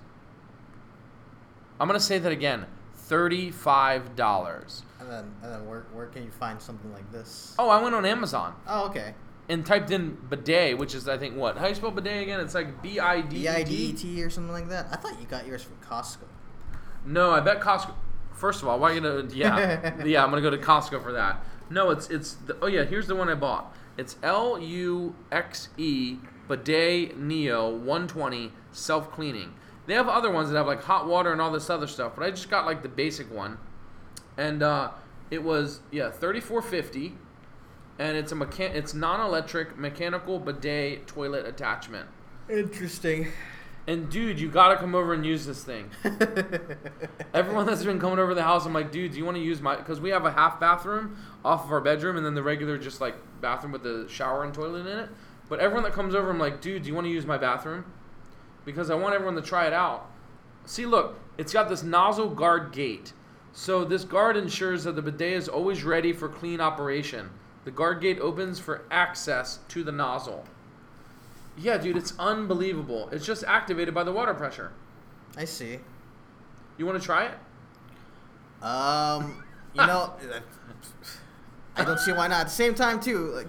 I'm 1.81 1.89
going 1.89 1.99
to 1.99 2.05
say 2.05 2.19
that 2.19 2.31
again 2.33 2.67
$35. 3.09 4.83
and 5.01 5.11
then 5.11 5.25
and 5.43 5.53
then 5.53 5.67
where 5.69 5.85
where 5.93 6.07
can 6.07 6.23
you 6.25 6.31
find 6.31 6.61
something 6.61 6.93
like 6.93 7.11
this? 7.13 7.55
Oh, 7.59 7.69
I 7.69 7.83
went 7.83 7.95
on 7.95 8.07
Amazon 8.07 8.55
Oh, 8.67 8.87
okay. 8.87 9.15
and 9.49 9.65
typed 9.67 9.91
in 9.91 10.17
bidet, 10.31 10.79
which 10.79 10.95
is, 10.95 11.09
I 11.09 11.19
think, 11.19 11.37
what? 11.37 11.57
How 11.57 11.65
do 11.65 11.69
you 11.71 11.75
spell 11.75 11.91
bidet 11.91 12.23
again? 12.23 12.41
It's 12.41 12.55
like 12.55 12.83
B 12.83 12.99
I 13.01 13.21
D 13.21 13.41
B 13.41 13.49
I 13.49 13.63
D 13.63 13.75
E 13.75 13.93
T. 13.93 14.15
T 14.17 14.23
or 14.23 14.31
something 14.31 14.53
like 14.53 14.69
that. 14.69 14.87
I 14.91 14.97
thought 14.97 15.21
you 15.21 15.27
got 15.27 15.47
yours 15.47 15.63
from 15.63 15.77
Costco. 15.87 16.25
No, 17.05 17.31
I 17.33 17.41
bet 17.41 17.61
Costco. 17.61 17.93
First 18.33 18.63
of 18.63 18.69
all, 18.69 18.79
why 18.79 18.91
are 18.91 18.95
you 18.95 19.01
gonna? 19.01 19.29
Yeah, 19.35 20.03
yeah, 20.05 20.23
I'm 20.25 20.31
gonna 20.31 20.43
go 20.43 20.51
to 20.51 20.59
Costco 20.59 21.03
for 21.03 21.13
that. 21.13 21.45
No, 21.71 21.91
it's 21.91 22.09
it's. 22.11 22.35
The, 22.35 22.57
oh 22.61 22.67
yeah, 22.67 22.85
here's 22.85 23.07
the 23.07 23.15
one 23.15 23.29
I 23.29 23.35
bought. 23.35 23.75
It's 23.97 24.17
L 24.23 24.59
U 24.59 25.15
X 25.33 25.69
E 25.77 26.17
Bidet 26.49 27.19
Neo 27.19 27.69
120 27.71 28.53
self 28.73 29.11
cleaning. 29.11 29.55
They 29.87 29.95
have 29.95 30.09
other 30.09 30.31
ones 30.31 30.51
that 30.51 30.57
have 30.57 30.67
like 30.67 30.83
hot 30.83 31.07
water 31.07 31.33
and 31.33 31.41
all 31.41 31.51
this 31.51 31.69
other 31.71 31.87
stuff, 31.87 32.13
but 32.17 32.25
I 32.25 32.31
just 32.31 32.51
got 32.51 32.67
like 32.67 32.83
the 32.83 32.89
basic 32.89 33.33
one, 33.33 33.59
and 34.37 34.63
uh, 34.63 34.91
it 35.31 35.43
was 35.43 35.81
yeah 35.91 36.11
34.50, 36.11 37.13
and 37.99 38.17
it's 38.17 38.33
a 38.33 38.35
mechan- 38.35 38.75
it's 38.75 38.95
non-electric 38.95 39.79
mechanical 39.79 40.39
bidet 40.39 41.07
toilet 41.07 41.47
attachment. 41.47 42.09
Interesting. 42.49 43.29
And 43.87 44.09
dude, 44.09 44.41
you 44.41 44.49
gotta 44.49 44.77
come 44.77 44.95
over 44.95 45.13
and 45.13 45.27
use 45.27 45.45
this 45.45 45.63
thing. 45.63 45.91
Everyone 47.35 47.67
that's 47.67 47.85
been 47.85 48.01
coming 48.01 48.19
over 48.19 48.31
to 48.31 48.35
the 48.35 48.43
house, 48.43 48.65
I'm 48.65 48.73
like, 48.73 48.91
dude, 48.91 49.13
do 49.13 49.19
you 49.19 49.25
want 49.25 49.37
to 49.37 49.43
use 49.43 49.61
my? 49.61 49.77
Because 49.77 50.01
we 50.01 50.09
have 50.11 50.25
a 50.25 50.31
half 50.31 50.59
bathroom 50.59 51.19
off 51.45 51.65
of 51.65 51.73
our 51.73 51.83
bedroom, 51.83 52.17
and 52.17 52.25
then 52.25 52.35
the 52.35 52.43
regular 52.43 52.79
just 52.79 53.01
like 53.01 53.15
bathroom 53.43 53.73
with 53.73 53.83
the 53.83 54.07
shower 54.09 54.43
and 54.43 54.55
toilet 54.55 54.87
in 54.87 54.99
it. 54.99 55.11
But 55.51 55.61
everyone 55.61 55.85
that 55.85 55.93
comes 55.93 56.15
over, 56.15 56.31
I'm 56.31 56.39
like, 56.39 56.63
dude, 56.63 56.83
do 56.83 56.89
you 56.89 56.95
want 56.95 57.07
to 57.07 57.13
use 57.13 57.27
my 57.27 57.37
bathroom? 57.37 57.85
Because 58.65 58.91
I 58.91 58.95
want 58.95 59.15
everyone 59.15 59.35
to 59.35 59.43
try 59.43 59.67
it 59.67 59.75
out. 59.75 60.11
See, 60.65 60.87
look, 60.87 61.21
it's 61.37 61.53
got 61.53 61.69
this 61.69 61.83
nozzle 61.83 62.31
guard 62.31 62.73
gate. 62.73 63.13
So 63.53 63.85
this 63.85 64.05
guard 64.05 64.39
ensures 64.39 64.85
that 64.85 64.97
the 64.97 65.03
bidet 65.03 65.35
is 65.35 65.49
always 65.49 65.85
ready 65.85 66.15
for 66.15 66.29
clean 66.29 66.61
operation. 66.61 67.29
The 67.65 67.71
guard 67.71 68.01
gate 68.01 68.19
opens 68.19 68.59
for 68.59 68.83
access 68.91 69.59
to 69.69 69.85
the 69.85 69.93
nozzle. 69.93 70.45
Yeah, 71.57 71.79
dude, 71.79 71.97
it's 71.97 72.15
unbelievable. 72.19 73.09
It's 73.13 73.25
just 73.25 73.45
activated 73.45 73.95
by 73.95 74.05
the 74.05 74.13
water 74.13 74.35
pressure. 74.35 74.73
I 75.37 75.45
see. 75.45 75.79
You 76.77 76.87
want 76.87 77.01
to 77.01 77.05
try 77.05 77.27
it? 77.27 78.65
Um, 78.65 79.45
you 79.75 79.87
know, 79.87 80.15
I 81.77 81.85
don't 81.85 81.99
see 81.99 82.13
why 82.13 82.29
not. 82.29 82.41
At 82.41 82.45
the 82.47 82.51
same 82.51 82.75
time, 82.75 82.99
too, 83.01 83.33
like 83.33 83.49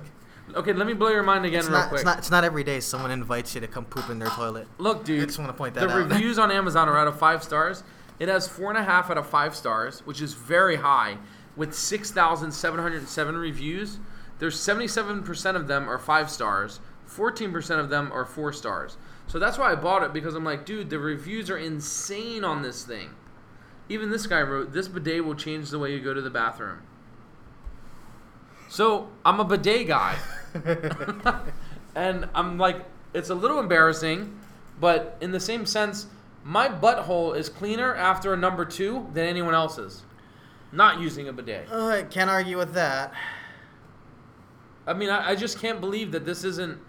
Okay, 0.54 0.74
let 0.74 0.86
me 0.86 0.94
blow 0.94 1.10
your 1.10 1.24
mind 1.24 1.46
again 1.46 1.60
it's 1.60 1.70
real 1.70 1.80
not, 1.80 1.90
quick. 1.90 2.00
it's 2.00 2.06
not 2.06 2.18
it's 2.20 2.32
not 2.32 2.44
every 2.44 2.64
day 2.64 2.80
someone 2.80 3.10
invites 3.12 3.56
you 3.56 3.62
to 3.62 3.68
come 3.68 3.86
poop 3.86 4.10
in 4.10 4.20
their 4.20 4.30
toilet. 4.30 4.68
Look, 4.78 5.04
dude. 5.04 5.24
I 5.24 5.26
just 5.26 5.40
want 5.40 5.50
to 5.50 5.58
point 5.58 5.74
the 5.74 5.82
that 5.82 5.90
out. 5.90 5.98
reviews 6.10 6.38
on 6.38 6.52
Amazon 6.52 6.88
are 6.88 6.98
out 6.98 7.08
of 7.08 7.18
five 7.18 7.44
stars. 7.44 7.84
It 8.20 8.30
has 8.30 8.48
four 8.48 8.70
and 8.70 8.78
a 8.78 8.84
half 8.84 9.10
out 9.10 9.18
of 9.18 9.28
five 9.28 9.56
stars, 9.56 10.02
which 10.06 10.22
is 10.22 10.34
very 10.34 10.76
high, 10.76 11.18
with 11.56 11.74
six 11.74 12.12
thousand 12.12 12.52
seven 12.52 12.80
hundred 12.80 13.08
seven 13.08 13.36
reviews. 13.36 13.98
There's 14.38 14.60
seventy-seven 14.60 15.24
percent 15.24 15.58
of 15.58 15.68
them 15.68 15.90
are 15.90 15.98
five 15.98 16.30
stars. 16.30 16.80
Fourteen 17.06 17.52
percent 17.52 17.80
of 17.80 17.90
them 17.90 18.12
are 18.12 18.26
four 18.26 18.52
stars. 18.52 18.98
So 19.28 19.40
that's 19.40 19.58
why 19.58 19.72
I 19.72 19.76
bought 19.76 20.04
it 20.04 20.14
because 20.14 20.36
I'm 20.36 20.44
like, 20.44 20.66
dude, 20.66 20.90
the 20.90 21.00
reviews 21.00 21.50
are 21.50 21.58
insane 21.58 22.44
on 22.44 22.62
this 22.62 22.84
thing. 22.84 23.10
Even 23.90 24.10
this 24.10 24.28
guy 24.28 24.42
wrote, 24.42 24.74
"This 24.74 24.88
bidet 24.88 25.24
will 25.24 25.36
change 25.36 25.70
the 25.70 25.80
way 25.80 25.94
you 25.94 26.02
go 26.02 26.14
to 26.14 26.22
the 26.22 26.30
bathroom." 26.30 26.82
So 28.68 29.10
I'm 29.24 29.40
a 29.40 29.46
bidet 29.46 29.88
guy. 29.88 30.18
and 31.96 32.28
I'm 32.34 32.58
like, 32.58 32.86
it's 33.14 33.30
a 33.30 33.36
little 33.36 33.60
embarrassing, 33.60 34.40
but 34.80 35.18
in 35.22 35.32
the 35.32 35.40
same 35.40 35.66
sense, 35.66 36.08
my 36.44 36.68
butthole 36.68 37.36
is 37.36 37.50
cleaner 37.50 37.96
after 37.96 38.34
a 38.34 38.38
number 38.38 38.66
two 38.66 39.08
than 39.14 39.26
anyone 39.26 39.54
else's. 39.54 40.04
Not 40.72 41.00
using 41.00 41.28
a 41.28 41.34
bidet. 41.34 41.72
Uh, 41.72 41.88
I 41.88 42.04
can't 42.04 42.30
argue 42.30 42.58
with 42.58 42.74
that. 42.74 43.14
I 44.86 44.94
mean, 44.94 45.10
I, 45.10 45.32
I 45.32 45.36
just 45.36 45.60
can't 45.60 45.80
believe 45.80 46.12
that 46.12 46.26
this 46.26 46.44
isn't 46.44 46.80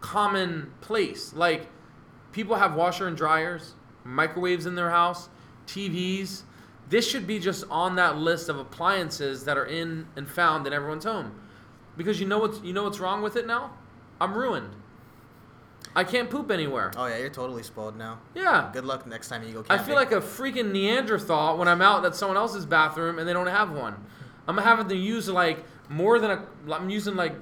commonplace. 0.00 1.32
Like, 1.32 1.66
people 2.32 2.56
have 2.56 2.74
washer 2.74 3.06
and 3.06 3.16
dryers, 3.16 3.74
microwaves 4.04 4.66
in 4.66 4.74
their 4.74 4.90
house, 4.90 5.28
TVs. 5.66 6.42
This 6.88 7.08
should 7.08 7.26
be 7.26 7.38
just 7.38 7.64
on 7.70 7.96
that 7.96 8.16
list 8.16 8.48
of 8.48 8.58
appliances 8.58 9.44
that 9.44 9.58
are 9.58 9.66
in 9.66 10.06
and 10.16 10.28
found 10.28 10.66
in 10.66 10.72
everyone's 10.72 11.04
home. 11.04 11.38
Because 11.96 12.20
you 12.20 12.26
know 12.26 12.38
what's 12.38 12.62
you 12.62 12.72
know 12.72 12.84
what's 12.84 13.00
wrong 13.00 13.22
with 13.22 13.36
it 13.36 13.46
now? 13.46 13.72
I'm 14.20 14.32
ruined. 14.34 14.70
I 15.94 16.04
can't 16.04 16.30
poop 16.30 16.50
anywhere. 16.50 16.92
Oh 16.96 17.06
yeah, 17.06 17.18
you're 17.18 17.28
totally 17.28 17.62
spoiled 17.62 17.96
now. 17.96 18.20
Yeah. 18.34 18.70
Good 18.72 18.84
luck 18.84 19.06
next 19.06 19.28
time 19.28 19.42
you 19.42 19.52
go 19.52 19.64
I 19.68 19.78
feel 19.78 19.96
like 19.96 20.12
a 20.12 20.20
freaking 20.20 20.70
Neanderthal 20.70 21.58
when 21.58 21.68
I'm 21.68 21.82
out 21.82 22.04
at 22.04 22.14
someone 22.14 22.36
else's 22.36 22.66
bathroom 22.66 23.18
and 23.18 23.28
they 23.28 23.32
don't 23.32 23.46
have 23.46 23.72
one. 23.72 23.96
I'm 24.46 24.58
having 24.58 24.88
to 24.88 24.96
use 24.96 25.28
like 25.28 25.64
more 25.88 26.18
than 26.18 26.30
a. 26.30 26.72
I'm 26.72 26.88
using 26.88 27.16
like 27.16 27.34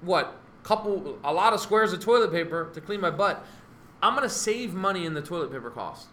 what 0.00 0.36
couple 0.62 1.18
a 1.24 1.32
lot 1.32 1.52
of 1.52 1.60
squares 1.60 1.92
of 1.92 2.00
toilet 2.00 2.32
paper 2.32 2.70
to 2.74 2.80
clean 2.80 3.00
my 3.00 3.10
butt. 3.10 3.44
I'm 4.02 4.14
gonna 4.14 4.28
save 4.28 4.74
money 4.74 5.06
in 5.06 5.14
the 5.14 5.22
toilet 5.22 5.52
paper 5.52 5.70
cost. 5.70 6.08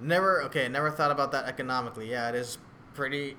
Never 0.00 0.42
okay, 0.44 0.68
never 0.68 0.90
thought 0.90 1.10
about 1.10 1.32
that 1.32 1.46
economically. 1.46 2.10
Yeah, 2.10 2.28
it 2.28 2.34
is 2.34 2.58
pretty 2.94 3.36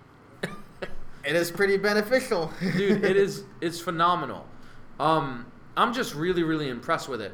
it 1.25 1.35
is 1.35 1.51
pretty 1.51 1.77
beneficial. 1.77 2.51
dude 2.77 3.03
it 3.03 3.17
is 3.17 3.43
it's 3.61 3.79
phenomenal 3.79 4.45
um 4.99 5.45
i'm 5.77 5.93
just 5.93 6.15
really 6.15 6.43
really 6.43 6.69
impressed 6.69 7.07
with 7.07 7.21
it 7.21 7.33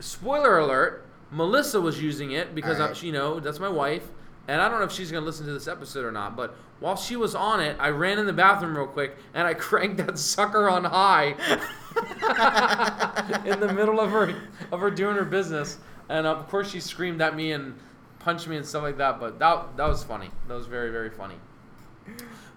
spoiler 0.00 0.58
alert 0.58 1.06
melissa 1.30 1.80
was 1.80 2.02
using 2.02 2.32
it 2.32 2.54
because 2.54 2.80
I, 2.80 2.92
you 3.04 3.12
know 3.12 3.40
that's 3.40 3.58
my 3.58 3.68
wife 3.68 4.08
and 4.48 4.60
i 4.60 4.68
don't 4.68 4.78
know 4.78 4.84
if 4.84 4.92
she's 4.92 5.10
going 5.10 5.22
to 5.22 5.26
listen 5.26 5.46
to 5.46 5.52
this 5.52 5.68
episode 5.68 6.04
or 6.04 6.12
not 6.12 6.36
but 6.36 6.54
while 6.80 6.96
she 6.96 7.16
was 7.16 7.34
on 7.34 7.60
it 7.60 7.76
i 7.78 7.88
ran 7.88 8.18
in 8.18 8.26
the 8.26 8.32
bathroom 8.32 8.76
real 8.76 8.86
quick 8.86 9.16
and 9.34 9.46
i 9.46 9.54
cranked 9.68 9.98
that 9.98 10.18
sucker 10.18 10.68
on 10.68 10.84
high 10.84 11.28
in 13.44 13.60
the 13.60 13.72
middle 13.72 14.00
of 14.00 14.10
her 14.10 14.34
of 14.70 14.80
her 14.80 14.90
doing 14.90 15.16
her 15.16 15.24
business 15.24 15.78
and 16.08 16.26
of 16.26 16.48
course 16.48 16.70
she 16.70 16.80
screamed 16.80 17.20
at 17.20 17.36
me 17.36 17.52
and 17.52 17.74
punched 18.18 18.48
me 18.48 18.56
and 18.56 18.66
stuff 18.66 18.82
like 18.82 18.98
that 18.98 19.20
but 19.20 19.38
that 19.38 19.76
that 19.76 19.88
was 19.88 20.02
funny 20.02 20.30
that 20.48 20.54
was 20.54 20.66
very 20.66 20.90
very 20.90 21.10
funny 21.10 21.36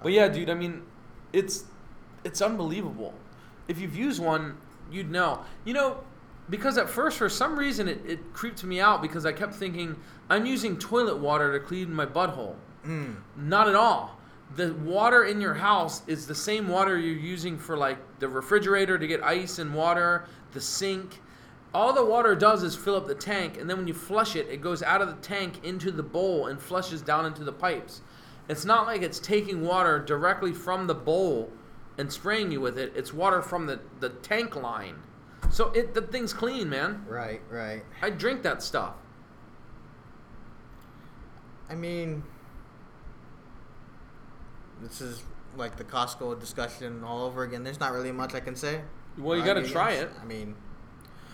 but 0.01 0.11
yeah, 0.11 0.27
dude, 0.27 0.49
I 0.49 0.53
mean, 0.53 0.83
it's 1.33 1.65
it's 2.23 2.41
unbelievable. 2.41 3.13
If 3.67 3.79
you've 3.79 3.95
used 3.95 4.21
one, 4.21 4.57
you'd 4.91 5.09
know. 5.09 5.41
You 5.63 5.73
know, 5.73 6.03
because 6.49 6.77
at 6.77 6.89
first, 6.89 7.17
for 7.17 7.29
some 7.29 7.57
reason, 7.57 7.87
it, 7.87 8.01
it 8.05 8.33
creeped 8.33 8.63
me 8.63 8.79
out 8.79 9.01
because 9.01 9.25
I 9.25 9.31
kept 9.31 9.55
thinking 9.55 9.95
I'm 10.29 10.45
using 10.45 10.77
toilet 10.77 11.17
water 11.17 11.51
to 11.57 11.59
clean 11.59 11.93
my 11.93 12.05
butthole. 12.05 12.55
Mm. 12.85 13.15
Not 13.35 13.67
at 13.67 13.75
all. 13.75 14.19
The 14.55 14.73
water 14.73 15.23
in 15.23 15.41
your 15.41 15.55
house 15.55 16.03
is 16.07 16.27
the 16.27 16.35
same 16.35 16.67
water 16.67 16.99
you're 16.99 17.17
using 17.17 17.57
for 17.57 17.75
like 17.75 17.97
the 18.19 18.27
refrigerator 18.29 18.97
to 18.97 19.07
get 19.07 19.23
ice 19.23 19.57
and 19.57 19.73
water, 19.73 20.27
the 20.53 20.61
sink. 20.61 21.21
All 21.73 21.93
the 21.93 22.05
water 22.05 22.35
does 22.35 22.63
is 22.63 22.75
fill 22.75 22.95
up 22.95 23.07
the 23.07 23.15
tank, 23.15 23.57
and 23.57 23.69
then 23.69 23.77
when 23.77 23.87
you 23.87 23.93
flush 23.93 24.35
it, 24.35 24.47
it 24.47 24.61
goes 24.61 24.81
out 24.81 25.01
of 25.01 25.07
the 25.09 25.21
tank 25.21 25.65
into 25.65 25.91
the 25.91 26.03
bowl 26.03 26.47
and 26.47 26.61
flushes 26.61 27.01
down 27.01 27.25
into 27.25 27.43
the 27.43 27.51
pipes. 27.51 28.01
it's 28.47 28.63
not 28.63 28.85
like 28.85 29.01
it's 29.01 29.19
taking 29.19 29.61
water 29.61 29.99
directly 29.99 30.53
from 30.53 30.85
the 30.85 30.93
bowl 30.93 31.51
and 31.97 32.11
spraying 32.11 32.51
you 32.51 32.61
with 32.61 32.77
it. 32.77 32.93
It's 32.95 33.13
water 33.13 33.41
from 33.41 33.65
the, 33.65 33.79
the 33.99 34.09
tank 34.09 34.55
line. 34.55 34.95
So 35.51 35.69
it 35.71 35.93
the 35.93 36.01
thing's 36.01 36.33
clean, 36.33 36.69
man. 36.69 37.05
Right, 37.07 37.41
right. 37.49 37.83
I 38.01 38.09
drink 38.09 38.43
that 38.43 38.61
stuff. 38.61 38.95
I 41.69 41.75
mean, 41.75 42.23
this 44.81 45.01
is 45.01 45.23
like 45.57 45.77
the 45.77 45.83
Costco 45.83 46.39
discussion 46.39 47.03
all 47.03 47.23
over 47.23 47.43
again. 47.43 47.63
There's 47.63 47.79
not 47.79 47.93
really 47.93 48.11
much 48.11 48.35
I 48.35 48.39
can 48.39 48.55
say. 48.55 48.81
Well, 49.17 49.37
you 49.37 49.45
got 49.45 49.53
to 49.53 49.67
try 49.67 49.91
it. 49.93 50.11
I 50.21 50.25
mean, 50.25 50.55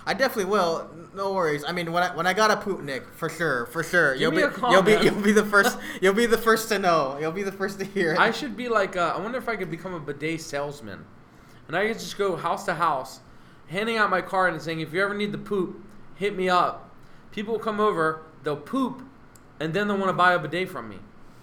I 0.05 0.13
definitely 0.13 0.51
will. 0.51 0.89
No 1.13 1.33
worries. 1.33 1.63
I 1.67 1.71
mean, 1.71 1.91
when 1.91 2.03
I 2.03 2.15
when 2.15 2.27
I 2.27 2.33
got 2.33 2.51
a 2.51 2.57
poop, 2.57 2.81
Nick, 2.81 3.05
for 3.13 3.29
sure, 3.29 3.65
for 3.67 3.83
sure, 3.83 4.13
Give 4.13 4.21
you'll 4.21 4.31
be 4.31 4.41
a 4.41 4.49
call, 4.49 4.71
you'll 4.71 4.83
be 4.83 4.93
you'll 4.93 5.21
be 5.21 5.31
the 5.31 5.45
first 5.45 5.77
you'll 6.01 6.13
be 6.13 6.25
the 6.25 6.37
first 6.37 6.69
to 6.69 6.79
know. 6.79 7.17
You'll 7.19 7.31
be 7.31 7.43
the 7.43 7.51
first 7.51 7.79
to 7.79 7.85
hear 7.85 8.13
it. 8.13 8.19
I 8.19 8.31
should 8.31 8.55
be 8.55 8.69
like, 8.69 8.95
uh, 8.95 9.13
I 9.15 9.19
wonder 9.19 9.37
if 9.37 9.49
I 9.49 9.55
could 9.55 9.71
become 9.71 9.93
a 9.93 9.99
bidet 9.99 10.41
salesman. 10.41 11.05
And 11.67 11.77
I 11.77 11.87
could 11.87 11.99
just 11.99 12.17
go 12.17 12.35
house 12.35 12.65
to 12.65 12.73
house, 12.73 13.21
handing 13.71 13.97
out 13.97 14.09
my 14.09 14.21
card 14.21 14.53
and 14.53 14.61
saying, 14.61 14.81
if 14.81 14.93
you 14.93 15.01
ever 15.03 15.13
need 15.13 15.31
the 15.31 15.37
poop, 15.37 15.81
hit 16.15 16.35
me 16.35 16.49
up. 16.49 16.89
People 17.31 17.53
will 17.53 17.59
come 17.61 17.79
over, 17.79 18.21
they'll 18.43 18.55
poop, 18.57 19.01
and 19.59 19.73
then 19.73 19.87
they'll 19.87 19.97
want 19.97 20.09
to 20.09 20.13
buy 20.13 20.33
a 20.33 20.39
bidet 20.39 20.69
from 20.69 20.89
me. 20.89 20.97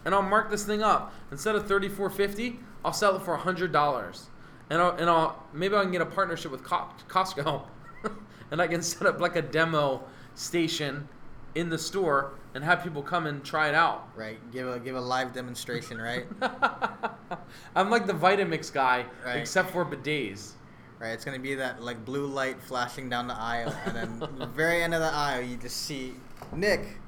And 0.05 0.15
I'll 0.15 0.23
mark 0.23 0.51
this 0.51 0.65
thing 0.65 0.83
up. 0.83 1.13
Instead 1.33 1.55
of 1.57 1.67
thirty 1.67 1.89
four 1.89 2.09
fifty, 2.11 2.61
I'll 2.85 2.93
sell 2.93 3.17
it 3.17 3.23
for 3.23 3.37
hundred 3.37 3.73
dollars. 3.73 4.29
And 4.71 4.81
I'll, 4.81 4.91
and 4.97 5.09
I'll 5.11 5.43
maybe 5.53 5.75
I 5.75 5.83
can 5.83 5.91
get 5.93 6.03
a 6.03 6.07
partnership 6.07 6.51
with 6.53 6.63
Co- 6.63 6.89
Costco, 7.09 7.63
and 8.51 8.61
I 8.63 8.67
can 8.69 8.83
set 8.83 9.07
up 9.07 9.21
like 9.21 9.37
a 9.37 9.43
demo 9.43 10.03
station 10.35 11.09
in 11.55 11.69
the 11.71 11.79
store 11.79 12.33
and 12.55 12.63
have 12.63 12.83
people 12.83 13.03
come 13.03 13.27
and 13.27 13.43
try 13.45 13.69
it 13.69 13.75
out. 13.75 14.09
right. 14.15 14.39
Give 14.53 14.69
a 14.69 14.79
give 14.79 14.95
a 14.97 15.01
live 15.01 15.33
demonstration. 15.33 15.99
Right. 16.01 16.27
I'm 17.75 17.91
like 17.91 18.07
the 18.07 18.13
Vitamix 18.13 18.73
guy, 18.73 19.05
Right. 19.25 19.37
except 19.37 19.71
for 19.71 19.85
bidets. 19.85 20.53
Right. 21.01 21.11
It's 21.11 21.25
gonna 21.25 21.39
be 21.39 21.55
that 21.57 21.83
like 21.83 22.05
blue 22.05 22.27
light 22.27 22.61
flashing 22.61 23.09
down 23.09 23.29
the 23.29 23.35
aisle, 23.35 23.75
and 23.87 23.97
then 23.97 24.19
the 24.39 24.47
very 24.47 24.83
end 24.83 24.95
of 24.95 25.01
the 25.01 25.13
aisle, 25.13 25.43
you 25.43 25.57
just 25.57 25.83
see 25.83 26.15
Nick. 26.53 26.99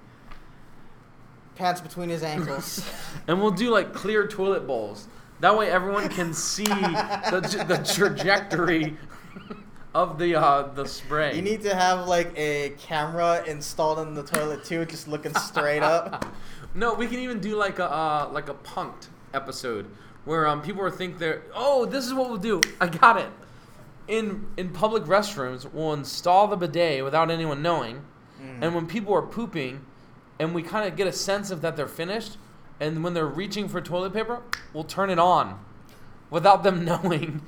Pants 1.56 1.80
between 1.80 2.08
his 2.08 2.22
ankles. 2.22 2.88
And 3.28 3.40
we'll 3.40 3.50
do 3.50 3.70
like 3.70 3.92
clear 3.92 4.26
toilet 4.26 4.66
bowls. 4.66 5.06
That 5.40 5.56
way 5.56 5.70
everyone 5.70 6.08
can 6.08 6.32
see 6.32 6.64
the, 6.64 7.64
the 7.68 7.94
trajectory 7.94 8.96
of 9.94 10.18
the 10.18 10.36
uh, 10.36 10.62
the 10.74 10.86
spray. 10.86 11.34
You 11.34 11.42
need 11.42 11.62
to 11.62 11.74
have 11.74 12.06
like 12.06 12.32
a 12.36 12.74
camera 12.78 13.42
installed 13.46 13.98
in 14.00 14.14
the 14.14 14.22
toilet 14.22 14.64
too, 14.64 14.84
just 14.84 15.08
looking 15.08 15.34
straight 15.34 15.82
up. 15.82 16.26
no, 16.74 16.94
we 16.94 17.06
can 17.06 17.18
even 17.18 17.40
do 17.40 17.56
like 17.56 17.78
a 17.78 17.90
uh, 17.90 18.28
like 18.32 18.48
a 18.48 18.54
punked 18.54 19.08
episode 19.34 19.86
where 20.24 20.46
um 20.46 20.60
people 20.60 20.82
are 20.82 20.90
think 20.90 21.18
they're 21.18 21.42
oh 21.54 21.86
this 21.86 22.06
is 22.06 22.14
what 22.14 22.28
we'll 22.28 22.38
do. 22.38 22.60
I 22.80 22.86
got 22.86 23.18
it. 23.18 23.30
In 24.10 24.48
in 24.56 24.70
public 24.70 25.04
restrooms, 25.04 25.72
we'll 25.72 25.92
install 25.92 26.48
the 26.48 26.56
bidet 26.56 27.04
without 27.04 27.30
anyone 27.30 27.62
knowing, 27.62 28.02
Mm. 28.42 28.58
and 28.62 28.74
when 28.74 28.86
people 28.86 29.14
are 29.14 29.22
pooping, 29.22 29.84
and 30.38 30.54
we 30.54 30.62
kind 30.62 30.88
of 30.88 30.96
get 30.96 31.06
a 31.06 31.12
sense 31.12 31.50
of 31.50 31.60
that 31.60 31.76
they're 31.76 31.86
finished, 31.86 32.38
and 32.80 33.04
when 33.04 33.14
they're 33.14 33.26
reaching 33.26 33.68
for 33.68 33.80
toilet 33.80 34.12
paper, 34.12 34.42
we'll 34.72 34.82
turn 34.84 35.10
it 35.10 35.18
on, 35.18 35.62
without 36.30 36.62
them 36.64 36.84
knowing. 36.90 37.40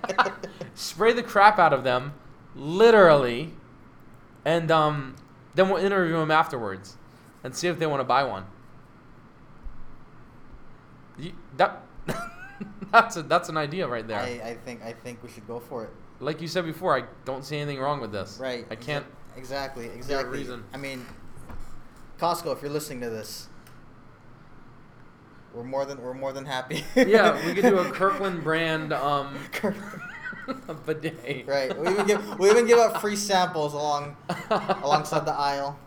Spray 0.74 1.12
the 1.12 1.22
crap 1.22 1.58
out 1.58 1.72
of 1.72 1.84
them, 1.84 2.14
literally, 2.56 3.52
and 4.44 4.70
um, 4.70 5.16
then 5.54 5.68
we'll 5.68 5.84
interview 5.84 6.14
them 6.16 6.30
afterwards, 6.30 6.96
and 7.42 7.54
see 7.54 7.68
if 7.68 7.78
they 7.78 7.86
want 7.86 8.00
to 8.00 8.04
buy 8.04 8.22
one. 8.24 8.46
You, 11.18 11.32
that 11.58 11.82
that's 12.94 13.16
a, 13.16 13.22
that's 13.22 13.48
an 13.48 13.56
idea 13.56 13.86
right 13.86 14.06
there. 14.06 14.18
I, 14.20 14.40
I 14.50 14.54
think 14.64 14.82
I 14.82 14.92
think 14.92 15.22
we 15.22 15.28
should 15.28 15.46
go 15.46 15.60
for 15.60 15.84
it. 15.84 15.90
like 16.20 16.40
you 16.40 16.48
said 16.48 16.64
before, 16.64 16.96
I 16.96 17.04
don't 17.24 17.44
see 17.44 17.56
anything 17.58 17.80
wrong 17.80 18.00
with 18.00 18.12
this. 18.12 18.38
Right. 18.40 18.64
I 18.70 18.76
can't. 18.76 19.04
Exactly. 19.36 19.88
a 19.88 19.92
Exactly. 19.92 20.38
reason. 20.38 20.62
I 20.72 20.76
mean, 20.76 21.04
Costco, 22.18 22.54
if 22.56 22.62
you're 22.62 22.70
listening 22.70 23.00
to 23.00 23.10
this, 23.10 23.48
we're 25.52 25.64
more 25.64 25.84
than 25.84 26.00
we're 26.00 26.14
more 26.14 26.32
than 26.32 26.46
happy. 26.46 26.84
Yeah, 26.96 27.44
we 27.46 27.52
could 27.54 27.62
do 27.64 27.78
a 27.78 27.90
Kirkland 27.92 28.42
brand 28.44 28.92
um 28.92 29.36
bidet. 30.86 31.46
right. 31.46 31.76
We 31.78 31.88
even 31.88 32.06
give 32.06 32.38
we 32.38 32.50
even 32.50 32.66
give 32.66 32.78
out 32.78 33.00
free 33.00 33.16
samples 33.16 33.72
along 33.74 34.16
alongside 34.50 35.26
the 35.26 35.32
aisle. 35.34 35.78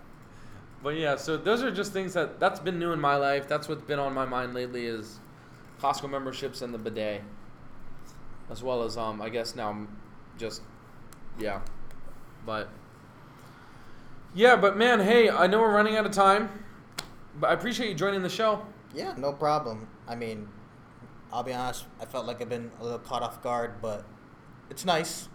But 0.84 0.96
yeah, 0.96 1.16
so 1.16 1.38
those 1.38 1.64
are 1.64 1.72
just 1.72 1.92
things 1.92 2.14
that 2.14 2.40
that's 2.40 2.60
been 2.60 2.80
new 2.80 2.92
in 2.94 3.00
my 3.00 3.16
life. 3.16 3.48
That's 3.48 3.68
what's 3.68 3.82
been 3.82 4.00
on 4.00 4.14
my 4.14 4.26
mind 4.26 4.54
lately 4.54 4.86
is 4.86 5.20
Costco 5.82 6.10
memberships 6.10 6.62
and 6.62 6.74
the 6.74 6.78
bidet, 6.78 7.22
as 8.50 8.64
well 8.64 8.84
as 8.84 8.98
um 8.98 9.22
I 9.22 9.30
guess 9.30 9.56
now 9.56 9.70
I'm 9.70 9.88
just 10.38 10.62
yeah, 11.40 11.62
but 12.46 12.70
yeah, 14.34 14.56
but 14.56 14.78
man, 14.78 15.00
hey, 15.00 15.30
I 15.30 15.48
know 15.48 15.60
we're 15.60 15.74
running 15.74 15.96
out 15.96 16.06
of 16.06 16.12
time, 16.12 16.50
but 17.40 17.50
I 17.50 17.54
appreciate 17.54 17.90
you 17.90 17.96
joining 17.96 18.22
the 18.22 18.30
show. 18.30 18.66
Yeah, 18.94 19.14
no 19.18 19.34
problem. 19.34 19.88
I 20.08 20.16
mean, 20.16 20.48
I'll 21.32 21.44
be 21.44 21.54
honest. 21.54 21.86
I 22.02 22.06
felt 22.06 22.26
like 22.26 22.42
I've 22.42 22.50
been 22.50 22.72
a 22.80 22.84
little 22.84 23.00
caught 23.00 23.22
off 23.22 23.42
guard, 23.44 23.82
but 23.82 24.06
it's 24.70 24.86
nice. 24.86 25.30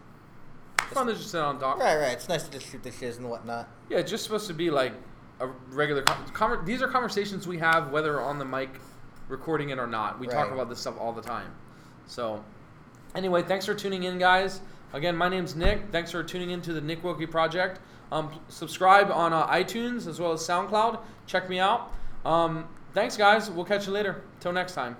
It's 0.79 0.93
fun 0.93 1.07
to 1.07 1.15
just 1.15 1.31
sit 1.31 1.41
on 1.41 1.59
doc. 1.59 1.79
Right, 1.79 1.97
right. 1.97 2.13
It's 2.13 2.29
nice 2.29 2.43
to 2.45 2.51
just 2.51 2.71
shoot 2.71 2.83
the 2.83 2.91
shiz 2.91 3.19
and 3.19 3.29
whatnot. 3.31 3.69
Yeah, 3.89 3.99
it's 3.99 4.11
just 4.11 4.25
supposed 4.25 4.47
to 4.49 4.55
be 4.55 4.71
like 4.71 4.93
a 5.41 5.47
regular. 5.71 6.03
Con- 6.03 6.65
these 6.65 6.83
are 6.83 6.89
conversations 6.89 7.47
we 7.47 7.59
have 7.59 7.91
whether 7.91 8.21
on 8.21 8.39
the 8.39 8.45
mic, 8.45 8.71
recording 9.29 9.71
it 9.71 9.79
or 9.79 9.87
not. 9.87 10.19
We 10.19 10.27
talk 10.27 10.51
about 10.51 10.69
this 10.69 10.81
stuff 10.81 10.95
all 10.99 11.13
the 11.13 11.23
time. 11.23 11.51
So, 12.07 12.45
anyway, 13.15 13.43
thanks 13.43 13.67
for 13.67 13.75
tuning 13.75 14.05
in, 14.05 14.19
guys. 14.19 14.61
Again, 14.93 15.17
my 15.17 15.29
name's 15.29 15.57
Nick. 15.57 15.85
Thanks 15.91 16.11
for 16.11 16.23
tuning 16.23 16.51
in 16.51 16.61
to 16.63 16.73
the 16.73 16.81
Nick 16.81 17.03
Wilkie 17.03 17.27
Project. 17.27 17.81
Um, 18.11 18.31
subscribe 18.49 19.11
on 19.11 19.33
uh, 19.33 19.47
iTunes 19.47 20.07
as 20.07 20.21
well 20.21 20.33
as 20.33 20.41
SoundCloud. 20.41 21.01
Check 21.27 21.49
me 21.49 21.59
out. 21.59 21.93
Um, 22.27 22.67
thanks, 22.93 23.17
guys. 23.17 23.51
We'll 23.51 23.65
catch 23.65 23.87
you 23.87 23.93
later. 23.93 24.23
Till 24.41 24.53
next 24.53 24.75
time. 24.75 24.97